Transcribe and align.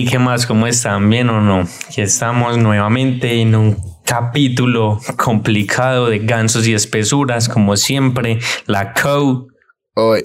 Hey, 0.00 0.06
¿qué 0.08 0.20
más? 0.20 0.46
¿Cómo 0.46 0.68
están? 0.68 1.10
¿Bien 1.10 1.28
o 1.28 1.40
no? 1.40 1.68
Aquí 1.88 2.02
estamos 2.02 2.56
nuevamente 2.56 3.40
en 3.40 3.56
un 3.56 3.76
capítulo 4.04 5.00
complicado 5.16 6.06
de 6.06 6.20
gansos 6.20 6.68
y 6.68 6.72
espesuras, 6.72 7.48
como 7.48 7.76
siempre. 7.76 8.38
La 8.66 8.94
Co, 8.94 9.48
Hoy, 9.96 10.24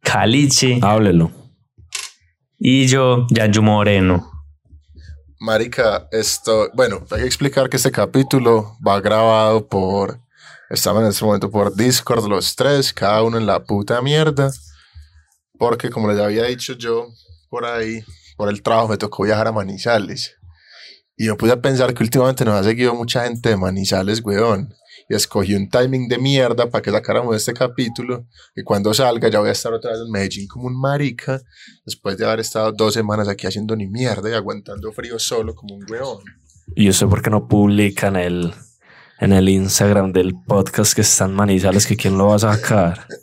Caliche 0.00 0.78
Háblelo. 0.80 1.32
y 2.56 2.86
yo, 2.86 3.26
Yayu 3.30 3.62
Moreno. 3.62 4.30
marica, 5.40 6.06
esto, 6.12 6.70
bueno, 6.72 7.04
hay 7.10 7.22
que 7.22 7.26
explicar 7.26 7.68
que 7.68 7.78
este 7.78 7.90
capítulo 7.90 8.76
va 8.86 9.00
grabado 9.00 9.66
por, 9.66 10.20
estamos 10.70 11.02
en 11.02 11.08
este 11.08 11.24
momento 11.24 11.50
por 11.50 11.74
Discord 11.74 12.28
los 12.28 12.54
tres, 12.54 12.92
cada 12.92 13.24
uno 13.24 13.38
en 13.38 13.46
la 13.46 13.64
puta 13.64 14.00
mierda, 14.02 14.52
porque 15.58 15.90
como 15.90 16.06
les 16.06 16.20
había 16.20 16.44
dicho 16.44 16.74
yo 16.74 17.08
por 17.50 17.64
ahí, 17.64 18.04
por 18.36 18.48
el 18.48 18.62
trabajo 18.62 18.88
me 18.88 18.96
tocó 18.96 19.24
viajar 19.24 19.48
a 19.48 19.52
Manizales. 19.52 20.36
Y 21.16 21.26
yo 21.26 21.36
puse 21.36 21.52
a 21.52 21.60
pensar 21.60 21.94
que 21.94 22.02
últimamente 22.02 22.44
nos 22.44 22.54
ha 22.54 22.64
seguido 22.64 22.94
mucha 22.94 23.24
gente 23.24 23.48
de 23.48 23.56
Manizales, 23.56 24.22
weón. 24.22 24.74
Y 25.08 25.14
escogí 25.14 25.54
un 25.54 25.70
timing 25.70 26.08
de 26.08 26.18
mierda 26.18 26.68
para 26.68 26.82
que 26.82 26.90
sacáramos 26.90 27.36
este 27.36 27.54
capítulo. 27.54 28.26
Y 28.54 28.62
cuando 28.62 28.92
salga 28.92 29.28
ya 29.28 29.40
voy 29.40 29.48
a 29.48 29.52
estar 29.52 29.72
otra 29.72 29.92
vez 29.92 30.00
en 30.04 30.10
Medellín 30.10 30.46
como 30.46 30.66
un 30.66 30.78
marica. 30.78 31.40
Después 31.86 32.18
de 32.18 32.26
haber 32.26 32.40
estado 32.40 32.72
dos 32.72 32.92
semanas 32.92 33.28
aquí 33.28 33.46
haciendo 33.46 33.74
ni 33.76 33.86
mierda 33.86 34.28
y 34.28 34.34
aguantando 34.34 34.92
frío 34.92 35.18
solo 35.18 35.54
como 35.54 35.76
un 35.76 35.86
weón. 35.90 36.22
Y 36.74 36.84
yo 36.84 36.92
sé 36.92 37.06
por 37.06 37.22
qué 37.22 37.30
no 37.30 37.48
publican 37.48 38.16
el, 38.16 38.52
en 39.20 39.32
el 39.32 39.48
Instagram 39.48 40.12
del 40.12 40.34
podcast 40.46 40.92
que 40.92 41.00
están 41.02 41.32
manizales, 41.32 41.86
que 41.86 41.96
quién 41.96 42.18
lo 42.18 42.28
va 42.28 42.36
a 42.36 42.40
sacar. 42.40 43.06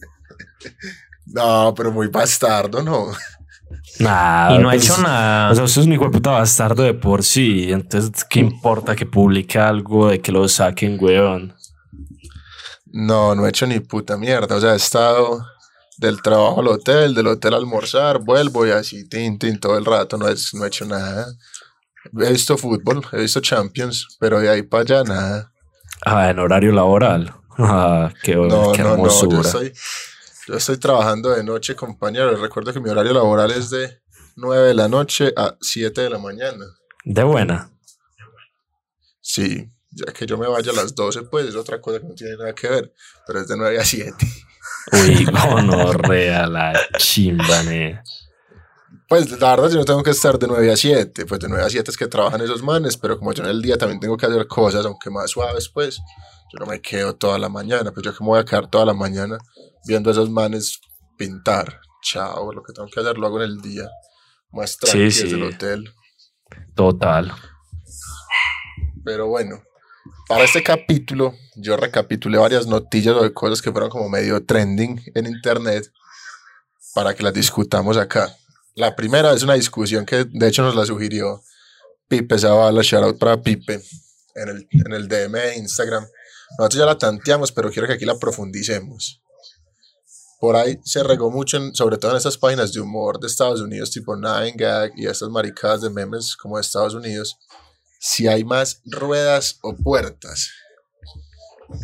No, 1.25 1.73
pero 1.75 1.91
muy 1.91 2.07
bastardo, 2.07 2.83
¿no? 2.83 3.11
Nada. 3.99 4.55
Y 4.55 4.59
no 4.59 4.69
ha 4.69 4.73
pues, 4.73 4.83
hecho 4.83 5.01
nada. 5.01 5.51
O 5.51 5.55
sea, 5.55 5.63
usted 5.63 5.81
es 5.81 5.87
un 5.87 5.93
hijo 5.93 6.05
de 6.05 6.11
puta 6.11 6.31
bastardo 6.31 6.83
de 6.83 6.93
por 6.93 7.23
sí. 7.23 7.71
Entonces, 7.71 8.23
¿qué 8.25 8.39
importa 8.39 8.95
que 8.95 9.05
publique 9.05 9.59
algo 9.59 10.09
de 10.09 10.19
que 10.19 10.31
lo 10.31 10.47
saquen, 10.47 10.97
weón? 10.99 11.53
No, 12.91 13.35
no 13.35 13.45
he 13.45 13.49
hecho 13.49 13.67
ni 13.67 13.79
puta 13.79 14.17
mierda. 14.17 14.55
O 14.55 14.61
sea, 14.61 14.73
he 14.73 14.77
estado 14.77 15.45
del 15.97 16.21
trabajo 16.21 16.61
al 16.61 16.67
hotel, 16.67 17.13
del 17.13 17.27
hotel 17.27 17.53
a 17.53 17.57
almorzar, 17.57 18.19
vuelvo 18.19 18.65
y 18.65 18.71
así, 18.71 19.07
tin, 19.07 19.37
tin, 19.37 19.59
todo 19.59 19.77
el 19.77 19.85
rato. 19.85 20.17
No, 20.17 20.27
es, 20.27 20.53
no 20.53 20.63
he 20.65 20.67
hecho 20.67 20.85
nada. 20.85 21.27
He 22.19 22.31
visto 22.31 22.57
fútbol, 22.57 23.05
he 23.13 23.21
visto 23.21 23.39
Champions, 23.39 24.17
pero 24.19 24.39
de 24.39 24.49
ahí 24.49 24.61
para 24.63 24.81
allá 24.81 25.03
nada. 25.03 25.51
Ah, 26.05 26.29
en 26.29 26.39
horario 26.39 26.71
laboral. 26.71 27.33
Ah, 27.55 28.11
qué, 28.23 28.33
No, 28.35 28.71
qué 28.71 28.81
no, 28.81 28.97
no. 28.97 29.07
Yo 29.07 29.27
hermosura. 29.27 29.49
Yo 30.47 30.55
estoy 30.55 30.77
trabajando 30.77 31.29
de 31.29 31.43
noche, 31.43 31.75
compañero. 31.75 32.35
Recuerdo 32.35 32.73
que 32.73 32.79
mi 32.79 32.89
horario 32.89 33.13
laboral 33.13 33.51
es 33.51 33.69
de 33.69 34.01
9 34.35 34.67
de 34.67 34.73
la 34.73 34.87
noche 34.87 35.33
a 35.35 35.55
7 35.61 36.01
de 36.01 36.09
la 36.09 36.17
mañana. 36.17 36.65
De 37.05 37.23
buena. 37.23 37.71
Sí, 39.21 39.71
ya 39.91 40.11
que 40.11 40.25
yo 40.25 40.37
me 40.37 40.47
vaya 40.47 40.71
a 40.71 40.75
las 40.75 40.95
12, 40.95 41.23
pues 41.23 41.47
es 41.47 41.55
otra 41.55 41.79
cosa 41.79 41.99
que 41.99 42.07
no 42.07 42.13
tiene 42.13 42.35
nada 42.35 42.53
que 42.53 42.67
ver, 42.67 42.93
pero 43.25 43.39
es 43.39 43.47
de 43.47 43.55
9 43.55 43.79
a 43.79 43.85
7. 43.85 44.13
Uy, 44.91 45.25
gonorrea 45.49 46.47
la 46.47 46.73
chimba, 46.97 47.63
ne. 47.63 48.01
Pues 49.07 49.29
la 49.39 49.55
verdad 49.55 49.69
yo 49.69 49.77
no 49.77 49.85
tengo 49.85 50.03
que 50.03 50.11
estar 50.11 50.37
de 50.37 50.47
9 50.47 50.71
a 50.71 50.77
7, 50.77 51.25
pues 51.25 51.39
de 51.39 51.47
9 51.47 51.63
a 51.63 51.69
7 51.69 51.89
es 51.89 51.97
que 51.97 52.07
trabajan 52.07 52.41
esos 52.41 52.63
manes, 52.63 52.97
pero 52.97 53.17
como 53.17 53.31
yo 53.31 53.43
en 53.43 53.49
el 53.49 53.61
día 53.61 53.77
también 53.77 53.99
tengo 53.99 54.17
que 54.17 54.25
hacer 54.25 54.45
cosas, 54.47 54.85
aunque 54.85 55.09
más 55.09 55.31
suaves, 55.31 55.69
pues 55.69 55.97
yo 56.51 56.59
no 56.59 56.65
me 56.65 56.81
quedo 56.81 57.15
toda 57.15 57.37
la 57.37 57.49
mañana, 57.49 57.91
pues 57.91 58.03
yo 58.03 58.13
que 58.13 58.23
me 58.23 58.29
voy 58.29 58.39
a 58.39 58.45
quedar 58.45 58.69
toda 58.69 58.85
la 58.85 58.93
mañana 58.93 59.37
viendo 59.85 60.09
a 60.09 60.13
esos 60.13 60.29
manes 60.29 60.79
pintar. 61.17 61.79
Chao, 62.01 62.51
lo 62.51 62.61
que 62.63 62.73
tengo 62.73 62.89
que 62.89 62.99
hacer 62.99 63.17
lo 63.17 63.27
hago 63.27 63.41
en 63.41 63.49
el 63.49 63.61
día, 63.61 63.89
más 64.51 64.71
Sí, 64.71 64.77
tranquilo 64.79 65.11
sí. 65.11 65.23
desde 65.23 65.35
el 65.35 65.43
hotel. 65.43 65.93
Total. 66.75 67.31
Pero 69.05 69.27
bueno, 69.27 69.61
para 70.27 70.43
este 70.43 70.63
capítulo 70.63 71.33
yo 71.55 71.77
recapitulé 71.77 72.37
varias 72.37 72.67
noticias 72.67 73.15
o 73.15 73.23
de 73.23 73.33
cosas 73.33 73.61
que 73.61 73.71
fueron 73.71 73.89
como 73.89 74.09
medio 74.09 74.45
trending 74.45 75.01
en 75.13 75.27
internet 75.27 75.91
para 76.93 77.13
que 77.13 77.23
las 77.23 77.33
discutamos 77.33 77.97
acá. 77.97 78.35
La 78.75 78.95
primera 78.95 79.33
es 79.33 79.43
una 79.43 79.53
discusión 79.53 80.05
que 80.05 80.25
de 80.25 80.47
hecho 80.47 80.63
nos 80.63 80.75
la 80.75 80.85
sugirió 80.85 81.41
Pipe 82.07 82.37
Zavala, 82.39 82.81
shout 82.81 83.03
out 83.03 83.19
para 83.19 83.41
Pipe 83.41 83.81
en 84.35 84.49
el, 84.49 84.67
en 84.71 84.93
el 84.93 85.07
DM 85.07 85.31
de 85.33 85.57
Instagram. 85.57 86.05
Nosotros 86.57 86.79
ya 86.79 86.85
la 86.85 86.97
tanteamos, 86.97 87.51
pero 87.51 87.71
quiero 87.71 87.87
que 87.87 87.95
aquí 87.95 88.05
la 88.05 88.17
profundicemos. 88.17 89.22
Por 90.43 90.57
ahí 90.57 90.77
se 90.83 91.01
regó 91.03 91.31
mucho, 91.31 91.55
en- 91.55 91.73
sobre 91.73 91.97
todo 91.97 92.11
en 92.11 92.17
esas 92.17 92.37
páginas 92.37 92.73
de 92.73 92.81
humor 92.81 93.17
de 93.17 93.27
Estados 93.27 93.61
Unidos, 93.61 93.91
tipo 93.91 94.13
Nine 94.17 94.51
Gag 94.57 94.91
y 94.97 95.05
estas 95.07 95.29
maricadas 95.29 95.79
de 95.79 95.89
memes 95.89 96.35
como 96.35 96.57
de 96.57 96.61
Estados 96.63 96.93
Unidos, 96.95 97.37
si 97.97 98.27
hay 98.27 98.43
más 98.43 98.81
ruedas 98.83 99.57
o 99.63 99.73
puertas. 99.73 100.51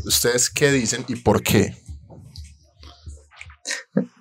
¿Ustedes 0.06 0.50
qué 0.50 0.74
dicen 0.74 1.06
y 1.08 1.16
por 1.16 1.42
qué? 1.42 1.74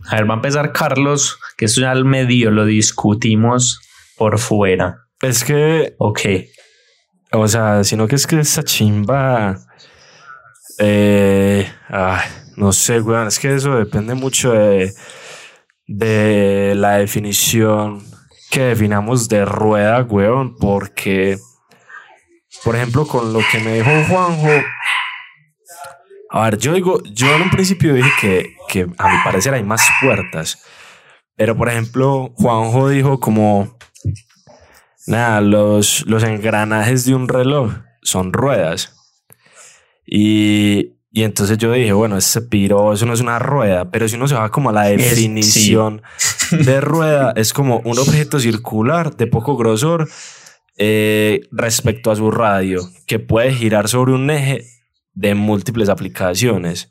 A 0.08 0.14
ver, 0.14 0.30
va 0.30 0.34
a 0.34 0.36
empezar 0.36 0.72
Carlos, 0.72 1.36
que 1.56 1.64
eso 1.64 1.80
ya 1.80 1.90
al 1.90 2.04
medio 2.04 2.52
lo 2.52 2.64
discutimos 2.64 3.80
por 4.16 4.38
fuera. 4.38 5.08
Es 5.20 5.42
que 5.42 5.96
Ok. 5.98 6.20
O 7.32 7.48
sea, 7.48 7.82
sino 7.82 8.06
que 8.06 8.14
es 8.14 8.28
que 8.28 8.38
esa 8.38 8.62
chimba. 8.62 9.58
Eh, 10.78 11.68
ay, 11.88 12.28
no 12.58 12.72
sé, 12.72 13.00
weón. 13.00 13.28
Es 13.28 13.38
que 13.38 13.54
eso 13.54 13.76
depende 13.76 14.14
mucho 14.14 14.52
de, 14.52 14.92
de 15.86 16.74
la 16.74 16.98
definición 16.98 18.04
que 18.50 18.62
definamos 18.62 19.28
de 19.28 19.44
rueda, 19.44 20.02
weón. 20.02 20.56
Porque, 20.56 21.38
por 22.64 22.74
ejemplo, 22.74 23.06
con 23.06 23.32
lo 23.32 23.40
que 23.50 23.60
me 23.60 23.74
dijo 23.74 23.90
Juanjo. 24.08 24.64
A 26.30 26.44
ver, 26.44 26.58
yo 26.58 26.74
digo, 26.74 27.00
yo 27.04 27.34
en 27.34 27.42
un 27.42 27.50
principio 27.50 27.94
dije 27.94 28.10
que, 28.20 28.56
que 28.68 28.80
a 28.98 29.08
mi 29.08 29.24
parecer 29.24 29.54
hay 29.54 29.62
más 29.62 29.88
puertas. 30.02 30.62
Pero, 31.36 31.56
por 31.56 31.68
ejemplo, 31.68 32.32
Juanjo 32.34 32.88
dijo 32.88 33.20
como. 33.20 33.78
Nada, 35.06 35.40
los, 35.40 36.04
los 36.06 36.22
engranajes 36.24 37.06
de 37.06 37.14
un 37.14 37.28
reloj 37.28 37.72
son 38.02 38.32
ruedas. 38.32 38.94
Y, 40.04 40.97
y 41.18 41.24
entonces 41.24 41.58
yo 41.58 41.72
dije, 41.72 41.92
bueno, 41.92 42.16
ese 42.16 42.42
piro, 42.42 42.92
eso 42.92 43.04
no 43.06 43.12
es 43.12 43.20
una 43.20 43.38
rueda, 43.38 43.90
pero 43.90 44.06
si 44.08 44.16
uno 44.16 44.28
se 44.28 44.34
va 44.36 44.50
como 44.50 44.70
a 44.70 44.72
la 44.72 44.90
Es- 44.90 44.98
definición 45.10 46.02
de 46.50 46.80
rueda, 46.80 47.32
es 47.36 47.52
como 47.52 47.78
un 47.80 47.98
objeto 47.98 48.38
circular 48.38 49.16
de 49.16 49.26
poco 49.26 49.56
grosor 49.56 50.08
eh, 50.76 51.40
respecto 51.50 52.10
a 52.10 52.16
su 52.16 52.30
radio, 52.30 52.80
que 53.06 53.18
puede 53.18 53.52
girar 53.54 53.88
sobre 53.88 54.12
un 54.12 54.30
eje 54.30 54.64
de 55.14 55.34
múltiples 55.34 55.88
aplicaciones. 55.88 56.90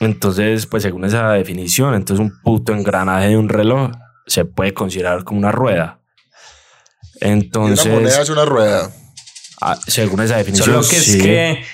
Entonces, 0.00 0.66
pues 0.66 0.84
según 0.84 1.04
esa 1.04 1.30
definición, 1.32 1.94
entonces 1.94 2.24
un 2.24 2.40
puto 2.42 2.72
engranaje 2.72 3.28
de 3.28 3.36
un 3.36 3.48
reloj 3.48 3.90
se 4.26 4.44
puede 4.44 4.72
considerar 4.74 5.24
como 5.24 5.40
una 5.40 5.50
rueda. 5.50 6.00
Y 7.20 7.24
una 7.24 7.32
Entonces, 7.34 7.92
moneda 7.92 8.22
es 8.22 8.30
una 8.30 8.44
rueda. 8.44 8.90
ah, 9.60 9.76
según 9.88 10.20
esa 10.20 10.36
definición, 10.36 10.66
Solo 10.66 10.80
que 10.88 10.96
sí. 11.00 11.16
es 11.18 11.22
que 11.24 11.64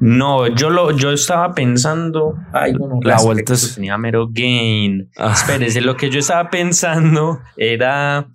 no, 0.00 0.46
yo 0.46 0.70
lo 0.70 0.96
yo 0.96 1.10
estaba 1.12 1.54
pensando, 1.54 2.34
ay, 2.52 2.72
bueno, 2.78 3.00
La 3.02 3.20
vuelta 3.20 3.54
es- 3.54 3.74
tenía 3.74 3.98
mero 3.98 4.28
gain. 4.30 5.10
Ah. 5.16 5.32
Espérese, 5.34 5.80
lo 5.80 5.96
que 5.96 6.10
yo 6.10 6.18
estaba 6.20 6.50
pensando 6.50 7.40
era 7.56 8.28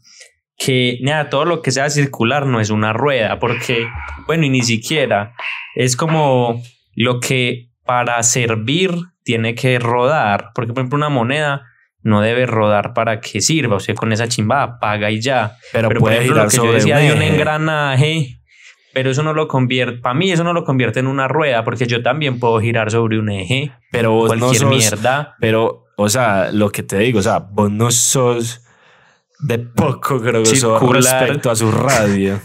que 0.57 0.99
nada, 1.01 1.29
todo 1.29 1.45
lo 1.45 1.61
que 1.61 1.71
sea 1.71 1.89
circular 1.89 2.45
no 2.45 2.59
es 2.59 2.69
una 2.69 2.93
rueda, 2.93 3.39
porque 3.39 3.87
bueno, 4.27 4.45
y 4.45 4.49
ni 4.49 4.61
siquiera 4.61 5.33
es 5.75 5.95
como 5.95 6.61
lo 6.95 7.19
que 7.19 7.69
para 7.85 8.21
servir 8.23 8.91
tiene 9.23 9.55
que 9.55 9.79
rodar, 9.79 10.51
porque 10.53 10.73
por 10.73 10.81
ejemplo 10.81 10.97
una 10.97 11.09
moneda 11.09 11.63
no 12.01 12.19
debe 12.21 12.45
rodar 12.45 12.93
para 12.93 13.21
que 13.21 13.39
sirva, 13.41 13.77
o 13.77 13.79
sea, 13.79 13.95
con 13.95 14.11
esa 14.11 14.27
chimba 14.27 14.77
paga 14.79 15.09
y 15.09 15.21
ya. 15.21 15.55
pero, 15.71 15.87
Pero 15.87 15.99
por 16.01 16.09
puede 16.09 16.17
ejemplo, 16.23 16.35
girar 16.35 16.45
lo 16.45 16.49
que 16.51 16.67
yo 16.67 16.73
decía 16.73 16.97
de 16.97 17.13
un 17.13 17.21
engranaje, 17.21 18.39
pero 18.93 19.09
eso 19.11 19.23
no 19.23 19.33
lo 19.33 19.47
convierte, 19.47 19.99
para 19.99 20.15
mí 20.15 20.31
eso 20.31 20.43
no 20.43 20.53
lo 20.53 20.63
convierte 20.63 20.99
en 20.99 21.07
una 21.07 21.27
rueda, 21.27 21.63
porque 21.63 21.87
yo 21.87 22.01
también 22.03 22.39
puedo 22.39 22.59
girar 22.59 22.91
sobre 22.91 23.19
un 23.19 23.29
eje, 23.29 23.71
pero 23.91 24.11
vos 24.11 24.37
no 24.37 24.53
sos, 24.53 24.69
mierda. 24.69 25.35
Pero, 25.39 25.85
o 25.97 26.09
sea, 26.09 26.51
lo 26.51 26.69
que 26.69 26.83
te 26.83 26.97
digo, 26.99 27.19
o 27.19 27.23
sea, 27.23 27.39
vos 27.39 27.71
no 27.71 27.89
sos 27.91 28.61
de 29.39 29.59
poco 29.59 30.19
Circular. 30.45 30.93
respecto 31.23 31.51
a 31.51 31.55
su 31.55 31.69
radio. 31.71 32.39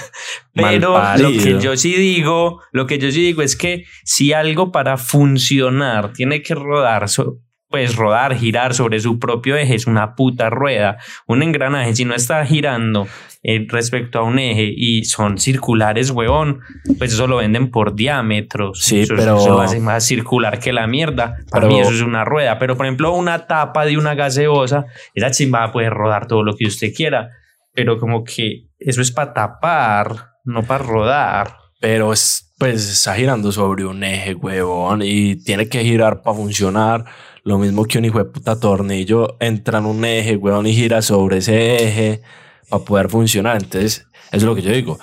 Pero 0.54 0.98
lo 1.18 1.30
que 1.30 1.58
yo 1.60 1.76
sí 1.76 1.94
digo, 1.94 2.62
lo 2.72 2.86
que 2.86 2.98
yo 2.98 3.10
sí 3.12 3.20
digo 3.20 3.42
es 3.42 3.54
que 3.54 3.84
si 4.04 4.32
algo 4.32 4.72
para 4.72 4.96
funcionar 4.96 6.12
tiene 6.12 6.42
que 6.42 6.54
rodar, 6.54 7.08
so- 7.08 7.38
pues 7.68 7.96
rodar, 7.96 8.34
girar 8.36 8.72
sobre 8.74 8.98
su 9.00 9.18
propio 9.18 9.56
eje 9.56 9.74
es 9.74 9.86
una 9.86 10.14
puta 10.14 10.48
rueda. 10.50 10.96
Un 11.26 11.42
engranaje, 11.42 11.94
si 11.94 12.04
no 12.04 12.14
está 12.14 12.44
girando 12.46 13.06
eh, 13.42 13.66
respecto 13.68 14.18
a 14.18 14.22
un 14.22 14.38
eje 14.38 14.72
y 14.74 15.04
son 15.04 15.38
circulares, 15.38 16.10
huevón, 16.10 16.60
pues 16.98 17.12
eso 17.12 17.26
lo 17.26 17.36
venden 17.36 17.70
por 17.70 17.94
diámetros. 17.94 18.80
Sí, 18.82 19.00
eso, 19.00 19.14
pero- 19.16 19.36
eso 19.38 19.50
lo 19.50 19.60
hace 19.60 19.80
más 19.80 20.04
circular 20.04 20.58
que 20.58 20.72
la 20.72 20.86
mierda. 20.86 21.36
Para 21.50 21.66
Pero- 21.66 21.74
mí 21.74 21.80
eso 21.80 21.92
es 21.92 22.00
una 22.00 22.24
rueda. 22.24 22.58
Pero 22.58 22.76
por 22.76 22.86
ejemplo, 22.86 23.12
una 23.14 23.46
tapa 23.46 23.84
de 23.84 23.98
una 23.98 24.14
gaseosa, 24.14 24.86
esa 25.14 25.30
chimba 25.30 25.70
puede 25.70 25.90
rodar 25.90 26.26
todo 26.26 26.42
lo 26.42 26.56
que 26.56 26.66
usted 26.66 26.92
quiera. 26.94 27.30
pero 27.74 27.96
como 28.00 28.24
que 28.24 28.64
eso 28.80 29.00
es 29.00 29.12
para 29.12 29.32
tapar, 29.32 30.30
no 30.44 30.64
para 30.64 30.82
rodar. 30.82 31.54
Pero 31.80 32.12
es, 32.12 32.52
pues 32.58 32.90
está 32.90 33.14
girando 33.14 33.52
sobre 33.52 33.84
un 33.84 34.02
eje, 34.02 34.34
huevón, 34.34 35.00
y 35.04 35.36
tiene 35.44 35.68
que 35.68 35.84
girar 35.84 36.22
para 36.22 36.34
funcionar. 36.36 37.04
Lo 37.48 37.56
mismo 37.56 37.86
que 37.86 37.96
un 37.96 38.04
hijo 38.04 38.18
de 38.18 38.26
puta 38.26 38.60
tornillo 38.60 39.38
entra 39.40 39.78
en 39.78 39.86
un 39.86 40.04
eje, 40.04 40.36
huevón, 40.36 40.66
y 40.66 40.74
gira 40.74 41.00
sobre 41.00 41.38
ese 41.38 41.82
eje 41.82 42.20
para 42.68 42.84
poder 42.84 43.08
funcionar. 43.08 43.56
Entonces, 43.56 44.06
eso 44.26 44.36
es 44.36 44.42
lo 44.42 44.54
que 44.54 44.60
yo 44.60 44.70
digo. 44.70 44.98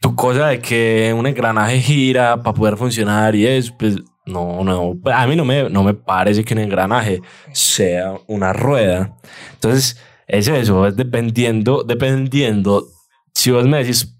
Tu 0.00 0.16
cosa 0.16 0.46
de 0.46 0.60
que 0.60 1.14
un 1.14 1.26
engranaje 1.26 1.82
gira 1.82 2.42
para 2.42 2.54
poder 2.54 2.78
funcionar 2.78 3.34
y 3.34 3.46
es, 3.46 3.70
pues, 3.72 3.96
no, 4.24 4.64
no, 4.64 4.94
a 5.12 5.26
mí 5.26 5.36
no 5.36 5.44
me, 5.44 5.68
no 5.68 5.82
me 5.82 5.92
parece 5.92 6.44
que 6.44 6.54
un 6.54 6.60
engranaje 6.60 7.20
sea 7.52 8.14
una 8.26 8.54
rueda. 8.54 9.14
Entonces, 9.52 9.98
es 10.26 10.48
eso, 10.48 10.86
es 10.86 10.96
dependiendo, 10.96 11.84
dependiendo. 11.84 12.86
Si 13.34 13.50
vos 13.50 13.66
me 13.66 13.76
decís, 13.76 14.16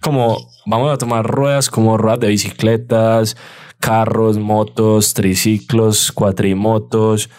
como 0.00 0.38
vamos 0.64 0.90
a 0.90 0.96
tomar 0.96 1.26
ruedas 1.26 1.68
como 1.68 1.98
ruedas 1.98 2.20
de 2.20 2.28
bicicletas, 2.28 3.36
carros, 3.80 4.38
motos, 4.38 5.14
triciclos, 5.14 6.12
cuatrimotos, 6.12 7.30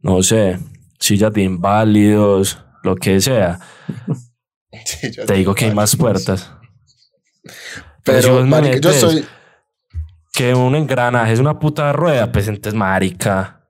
no 0.00 0.22
sé, 0.22 0.58
sillas 0.98 1.32
de 1.32 1.42
inválidos, 1.42 2.58
lo 2.82 2.96
que 2.96 3.20
sea. 3.20 3.60
Te 5.26 5.34
digo 5.34 5.54
que 5.54 5.66
hay 5.66 5.74
más 5.74 5.94
puertas. 5.94 6.50
Pero, 8.04 8.44
yo 8.80 8.92
soy. 8.92 9.24
Que 10.32 10.54
un 10.54 10.74
engranaje 10.74 11.34
es 11.34 11.40
una 11.40 11.58
puta 11.58 11.92
rueda, 11.92 12.32
pues 12.32 12.48
entonces, 12.48 12.74
marica. 12.74 13.68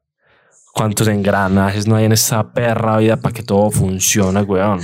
¿Cuántos 0.72 1.08
engranajes 1.08 1.86
no 1.86 1.96
hay 1.96 2.04
en 2.04 2.12
esta 2.12 2.52
perra 2.52 2.98
vida 2.98 3.16
para 3.16 3.34
que 3.34 3.42
todo 3.42 3.70
funcione, 3.70 4.42
weón? 4.42 4.80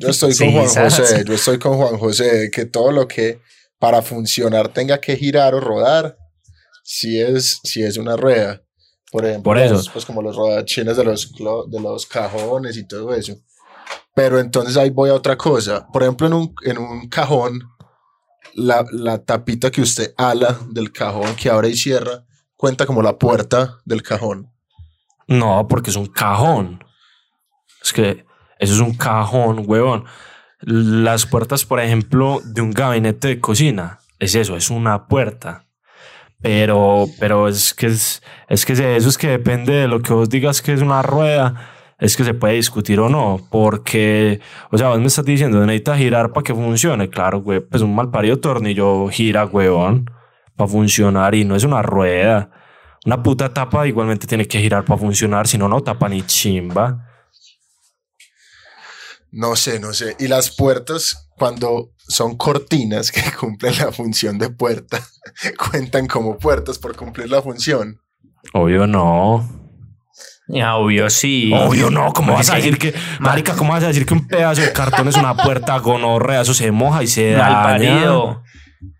Yo 0.00 0.08
estoy 0.08 0.34
con 0.36 0.52
Juan 0.52 0.66
José, 0.66 1.24
yo 1.24 1.34
estoy 1.34 1.58
con 1.58 1.76
Juan 1.76 1.98
José, 1.98 2.50
que 2.52 2.64
todo 2.64 2.90
lo 2.90 3.06
que 3.06 3.40
para 3.84 4.00
funcionar 4.00 4.68
tenga 4.68 4.98
que 4.98 5.14
girar 5.14 5.54
o 5.54 5.60
rodar, 5.60 6.16
si 6.82 7.20
es, 7.20 7.60
si 7.64 7.82
es 7.82 7.98
una 7.98 8.16
rueda. 8.16 8.62
Por 9.12 9.26
ejemplo, 9.26 9.50
Por 9.50 9.58
eso. 9.58 9.78
pues 9.92 10.06
como 10.06 10.22
los 10.22 10.34
rodachines 10.36 10.96
de 10.96 11.04
los, 11.04 11.30
de 11.68 11.80
los 11.82 12.06
cajones 12.06 12.78
y 12.78 12.88
todo 12.88 13.12
eso. 13.14 13.36
Pero 14.14 14.40
entonces 14.40 14.78
ahí 14.78 14.88
voy 14.88 15.10
a 15.10 15.14
otra 15.14 15.36
cosa. 15.36 15.86
Por 15.92 16.02
ejemplo, 16.02 16.26
en 16.26 16.32
un, 16.32 16.54
en 16.62 16.78
un 16.78 17.10
cajón, 17.10 17.60
la, 18.54 18.86
la 18.90 19.22
tapita 19.22 19.70
que 19.70 19.82
usted 19.82 20.14
ala 20.16 20.58
del 20.70 20.90
cajón 20.90 21.36
que 21.36 21.50
abre 21.50 21.68
y 21.68 21.76
cierra, 21.76 22.24
cuenta 22.56 22.86
como 22.86 23.02
la 23.02 23.18
puerta 23.18 23.80
del 23.84 24.02
cajón. 24.02 24.50
No, 25.28 25.68
porque 25.68 25.90
es 25.90 25.96
un 25.96 26.06
cajón. 26.06 26.82
Es 27.82 27.92
que 27.92 28.24
eso 28.58 28.72
es 28.72 28.80
un 28.80 28.94
cajón, 28.94 29.64
huevón. 29.66 30.06
Las 30.66 31.26
puertas, 31.26 31.64
por 31.64 31.80
ejemplo, 31.80 32.40
de 32.44 32.62
un 32.62 32.70
gabinete 32.70 33.28
de 33.28 33.40
cocina, 33.40 33.98
es 34.18 34.34
eso, 34.34 34.56
es 34.56 34.70
una 34.70 35.06
puerta. 35.06 35.64
Pero, 36.40 37.06
pero 37.18 37.48
es 37.48 37.72
que 37.72 37.86
es, 37.86 38.22
es 38.48 38.66
que 38.66 38.72
eso 38.72 39.08
es 39.08 39.16
que 39.18 39.28
depende 39.28 39.72
de 39.72 39.88
lo 39.88 40.00
que 40.00 40.12
vos 40.12 40.28
digas 40.28 40.60
que 40.60 40.74
es 40.74 40.82
una 40.82 41.00
rueda, 41.02 41.70
es 41.98 42.16
que 42.16 42.24
se 42.24 42.34
puede 42.34 42.54
discutir 42.54 43.00
o 43.00 43.08
no. 43.08 43.40
Porque, 43.50 44.40
o 44.70 44.78
sea, 44.78 44.88
vos 44.88 45.00
me 45.00 45.06
estás 45.06 45.24
diciendo, 45.24 45.64
necesita 45.64 45.96
girar 45.96 46.32
para 46.32 46.44
que 46.44 46.54
funcione. 46.54 47.08
Claro, 47.08 47.40
güey, 47.40 47.60
pues 47.60 47.82
un 47.82 47.94
mal 47.94 48.10
parido 48.10 48.38
tornillo 48.40 49.08
gira, 49.08 49.46
huevón, 49.46 50.10
para 50.56 50.68
funcionar 50.68 51.34
y 51.34 51.44
no 51.44 51.56
es 51.56 51.64
una 51.64 51.82
rueda. 51.82 52.50
Una 53.06 53.22
puta 53.22 53.52
tapa 53.52 53.86
igualmente 53.86 54.26
tiene 54.26 54.46
que 54.46 54.60
girar 54.60 54.84
para 54.84 54.98
funcionar, 54.98 55.46
si 55.46 55.58
no, 55.58 55.68
no 55.68 55.82
tapa 55.82 56.08
ni 56.08 56.22
chimba. 56.22 57.03
No 59.36 59.56
sé, 59.56 59.80
no 59.80 59.92
sé. 59.92 60.14
Y 60.20 60.28
las 60.28 60.54
puertas, 60.54 61.28
cuando 61.36 61.90
son 62.06 62.36
cortinas 62.36 63.10
que 63.10 63.20
cumplen 63.40 63.76
la 63.78 63.90
función 63.90 64.38
de 64.38 64.48
puerta, 64.50 65.00
cuentan 65.70 66.06
como 66.06 66.38
puertas 66.38 66.78
por 66.78 66.94
cumplir 66.96 67.28
la 67.30 67.42
función. 67.42 68.00
Obvio 68.52 68.86
no. 68.86 69.44
Ya, 70.46 70.76
obvio 70.76 71.10
sí. 71.10 71.50
Obvio 71.52 71.90
no. 71.90 72.12
¿Cómo 72.12 72.34
vas 72.34 72.48
a 72.50 72.56
decir 72.56 72.78
que, 72.78 72.94
marica, 73.18 73.56
cómo 73.56 73.72
vas 73.72 73.82
a 73.82 73.88
decir 73.88 74.06
que 74.06 74.14
un 74.14 74.28
pedazo 74.28 74.60
de 74.60 74.72
cartón 74.72 75.08
es 75.08 75.16
una 75.16 75.34
puerta 75.34 75.76
gonorrea? 75.78 76.42
Eso 76.42 76.54
se 76.54 76.70
moja 76.70 77.02
y 77.02 77.08
se 77.08 77.32
Mal 77.32 77.38
daña. 77.50 77.62
parido. 77.64 78.43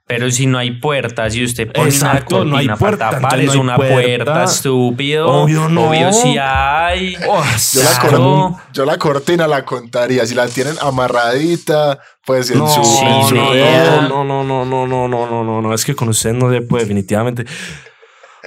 Pero 0.07 0.31
si 0.31 0.45
no 0.47 0.59
hay 0.59 0.73
puertas 0.81 1.35
y 1.35 1.43
usted 1.43 1.73
pone 1.73 1.89
Exacto, 1.89 2.43
una 2.43 2.45
no 2.51 2.57
hay 2.59 2.67
cortina 2.67 2.77
puerta, 2.77 3.11
para 3.11 3.21
tapar, 3.23 3.41
es 3.41 3.55
una 3.55 3.77
puerta. 3.77 3.95
puerta, 3.95 4.45
estúpido. 4.45 5.29
Obvio 5.29 5.69
no. 5.71 5.89
Obvio 5.89 6.13
sí 6.13 6.37
hay. 6.39 7.17
Oh, 7.27 7.43
Yo 7.73 7.83
la, 7.83 8.63
yo 8.75 8.85
la 8.85 8.99
cortina 8.99 9.47
la 9.49 9.65
contaría. 9.65 10.27
Si 10.27 10.35
la 10.35 10.47
tienen 10.47 10.75
amarradita, 10.83 11.99
pues 12.27 12.51
en 12.51 12.59
no, 12.59 12.69
su, 12.69 12.85
Sí, 12.85 13.03
en 13.03 13.29
su 13.29 13.35
no, 13.35 13.45
no, 13.55 14.25
no, 14.25 14.45
no, 14.45 14.65
no, 14.67 14.87
no, 14.87 15.09
no, 15.09 15.27
no, 15.27 15.43
no, 15.45 15.63
no, 15.63 15.75
es 15.75 15.85
que 15.87 15.95
con 15.97 16.11
usted 16.11 16.35
no 16.35 16.53
se 16.53 16.61
puede 16.61 16.83
definitivamente. 16.85 17.47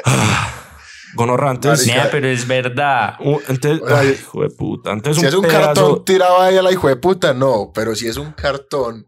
Ah, 0.05 0.49
Gonorra, 1.15 1.49
entonces, 1.51 1.87
Marica. 1.87 2.09
Pero 2.11 2.27
es 2.27 2.47
verdad. 2.47 3.15
uh, 3.19 3.39
entonces, 3.47 3.81
ay, 3.91 4.09
hijo 4.19 4.43
de 4.43 4.49
puta, 4.49 4.91
entonces 4.91 5.19
Si 5.21 5.25
un 5.25 5.29
es 5.29 5.33
un 5.33 5.43
pedazo- 5.45 5.63
cartón 5.73 6.05
tirado 6.05 6.39
ahí 6.39 6.55
a 6.57 6.61
la 6.61 6.71
hijo 6.71 6.87
de 6.87 6.97
puta, 6.97 7.33
no. 7.33 7.71
Pero 7.73 7.95
si 7.95 8.07
es 8.07 8.17
un 8.17 8.31
cartón 8.33 9.06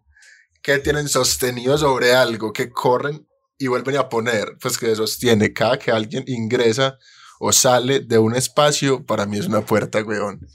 que 0.74 0.80
tienen 0.80 1.10
sostenido 1.10 1.76
sobre 1.80 2.14
algo, 2.14 2.54
que 2.54 2.70
corren 2.70 3.28
y 3.58 3.66
vuelven 3.66 3.98
a 3.98 4.08
poner, 4.08 4.56
pues 4.62 4.78
que 4.78 4.94
sostiene 4.96 5.52
cada 5.52 5.80
que 5.80 5.92
alguien 5.92 6.24
ingresa 6.28 7.00
o 7.40 7.52
sale 7.52 8.02
de 8.02 8.20
un 8.20 8.36
espacio, 8.36 9.04
para 9.04 9.26
mí 9.26 9.40
es 9.40 9.48
una 9.48 9.62
puerta, 9.62 10.04
weón. 10.04 10.46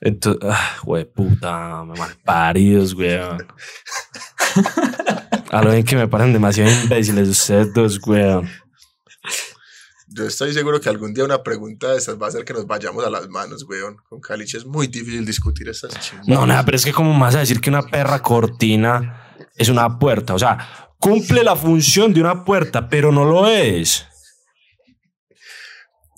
Entonces, 0.00 0.42
ah, 0.50 0.76
güey, 0.82 1.04
puta, 1.04 1.84
me 1.84 1.96
malparidos, 1.96 2.94
weón. 2.94 3.46
A 5.52 5.62
lo 5.62 5.70
bien 5.70 5.84
que 5.84 5.94
me 5.94 6.08
parecen 6.08 6.32
demasiado 6.32 6.68
imbéciles 6.82 7.28
ustedes 7.28 7.72
dos, 7.72 8.00
weón. 8.04 8.50
Yo 10.16 10.24
estoy 10.24 10.54
seguro 10.54 10.80
que 10.80 10.88
algún 10.88 11.12
día 11.12 11.24
una 11.24 11.42
pregunta 11.42 11.92
de 11.92 11.98
esas 11.98 12.18
va 12.18 12.24
a 12.24 12.28
hacer 12.30 12.46
que 12.46 12.54
nos 12.54 12.66
vayamos 12.66 13.04
a 13.04 13.10
las 13.10 13.28
manos, 13.28 13.66
weón. 13.68 13.98
Con 14.08 14.18
Caliche 14.18 14.56
es 14.56 14.64
muy 14.64 14.86
difícil 14.86 15.26
discutir 15.26 15.68
estas 15.68 15.92
chingadas. 16.00 16.26
No, 16.26 16.46
nada, 16.46 16.64
pero 16.64 16.78
es 16.78 16.86
que 16.86 16.92
como 16.94 17.12
más 17.12 17.34
a 17.34 17.40
decir 17.40 17.60
que 17.60 17.68
una 17.68 17.82
perra 17.82 18.22
cortina 18.22 19.34
es 19.54 19.68
una 19.68 19.98
puerta. 19.98 20.32
O 20.32 20.38
sea, 20.38 20.94
cumple 20.98 21.44
la 21.44 21.54
función 21.54 22.14
de 22.14 22.22
una 22.22 22.46
puerta, 22.46 22.88
pero 22.88 23.12
no 23.12 23.26
lo 23.26 23.46
es. 23.46 24.06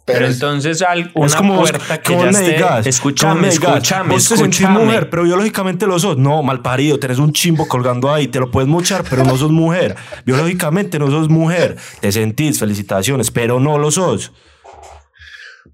Pero, 0.08 0.20
Pero 0.20 0.30
es- 0.30 0.34
entonces 0.36 0.80
al- 0.80 1.10
una 1.14 1.26
es 1.26 1.34
como 1.36 1.54
vos- 1.56 1.70
puerta 1.70 1.98
que 2.00 2.12
como 2.14 2.24
ya 2.24 2.30
esté... 2.30 2.52
digas, 2.54 2.86
escúchame, 2.86 3.48
escúchame, 3.48 4.14
Vos 4.14 4.26
te 4.26 4.36
sentís 4.38 4.60
escúchame. 4.60 4.84
mujer, 4.86 5.10
pero 5.10 5.24
biológicamente 5.24 5.86
lo 5.86 5.98
sos. 5.98 6.16
No, 6.16 6.42
mal 6.42 6.62
parido, 6.62 6.98
tenés 6.98 7.18
un 7.18 7.32
chimbo 7.34 7.68
colgando 7.68 8.10
ahí, 8.10 8.26
te 8.26 8.40
lo 8.40 8.50
puedes 8.50 8.68
muchar, 8.68 9.04
pero 9.08 9.22
no 9.22 9.36
sos 9.36 9.50
mujer. 9.50 9.96
Biológicamente 10.24 10.98
no 10.98 11.10
sos 11.10 11.28
mujer. 11.28 11.76
Te 12.00 12.10
sentís, 12.10 12.58
felicitaciones, 12.58 13.30
pero 13.30 13.60
no 13.60 13.76
lo 13.76 13.90
sos. 13.90 14.32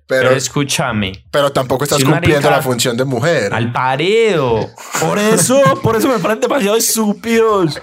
pero, 0.07 0.29
Pero 0.29 0.37
escúchame. 0.37 1.12
pero 1.31 1.53
tampoco 1.53 1.85
estás 1.85 1.99
si 1.99 2.05
cumpliendo 2.05 2.41
marica- 2.49 2.57
la 2.57 2.62
función 2.62 2.97
de 2.97 3.05
mujer. 3.05 3.55
Al 3.55 3.73
parido. 3.73 4.69
Por 5.00 5.19
eso, 5.19 5.62
por 5.83 5.97
eso 5.97 6.09
me 6.09 6.19
parecen 6.19 6.41
demasiado 6.41 6.76
estúpidos. 6.76 7.81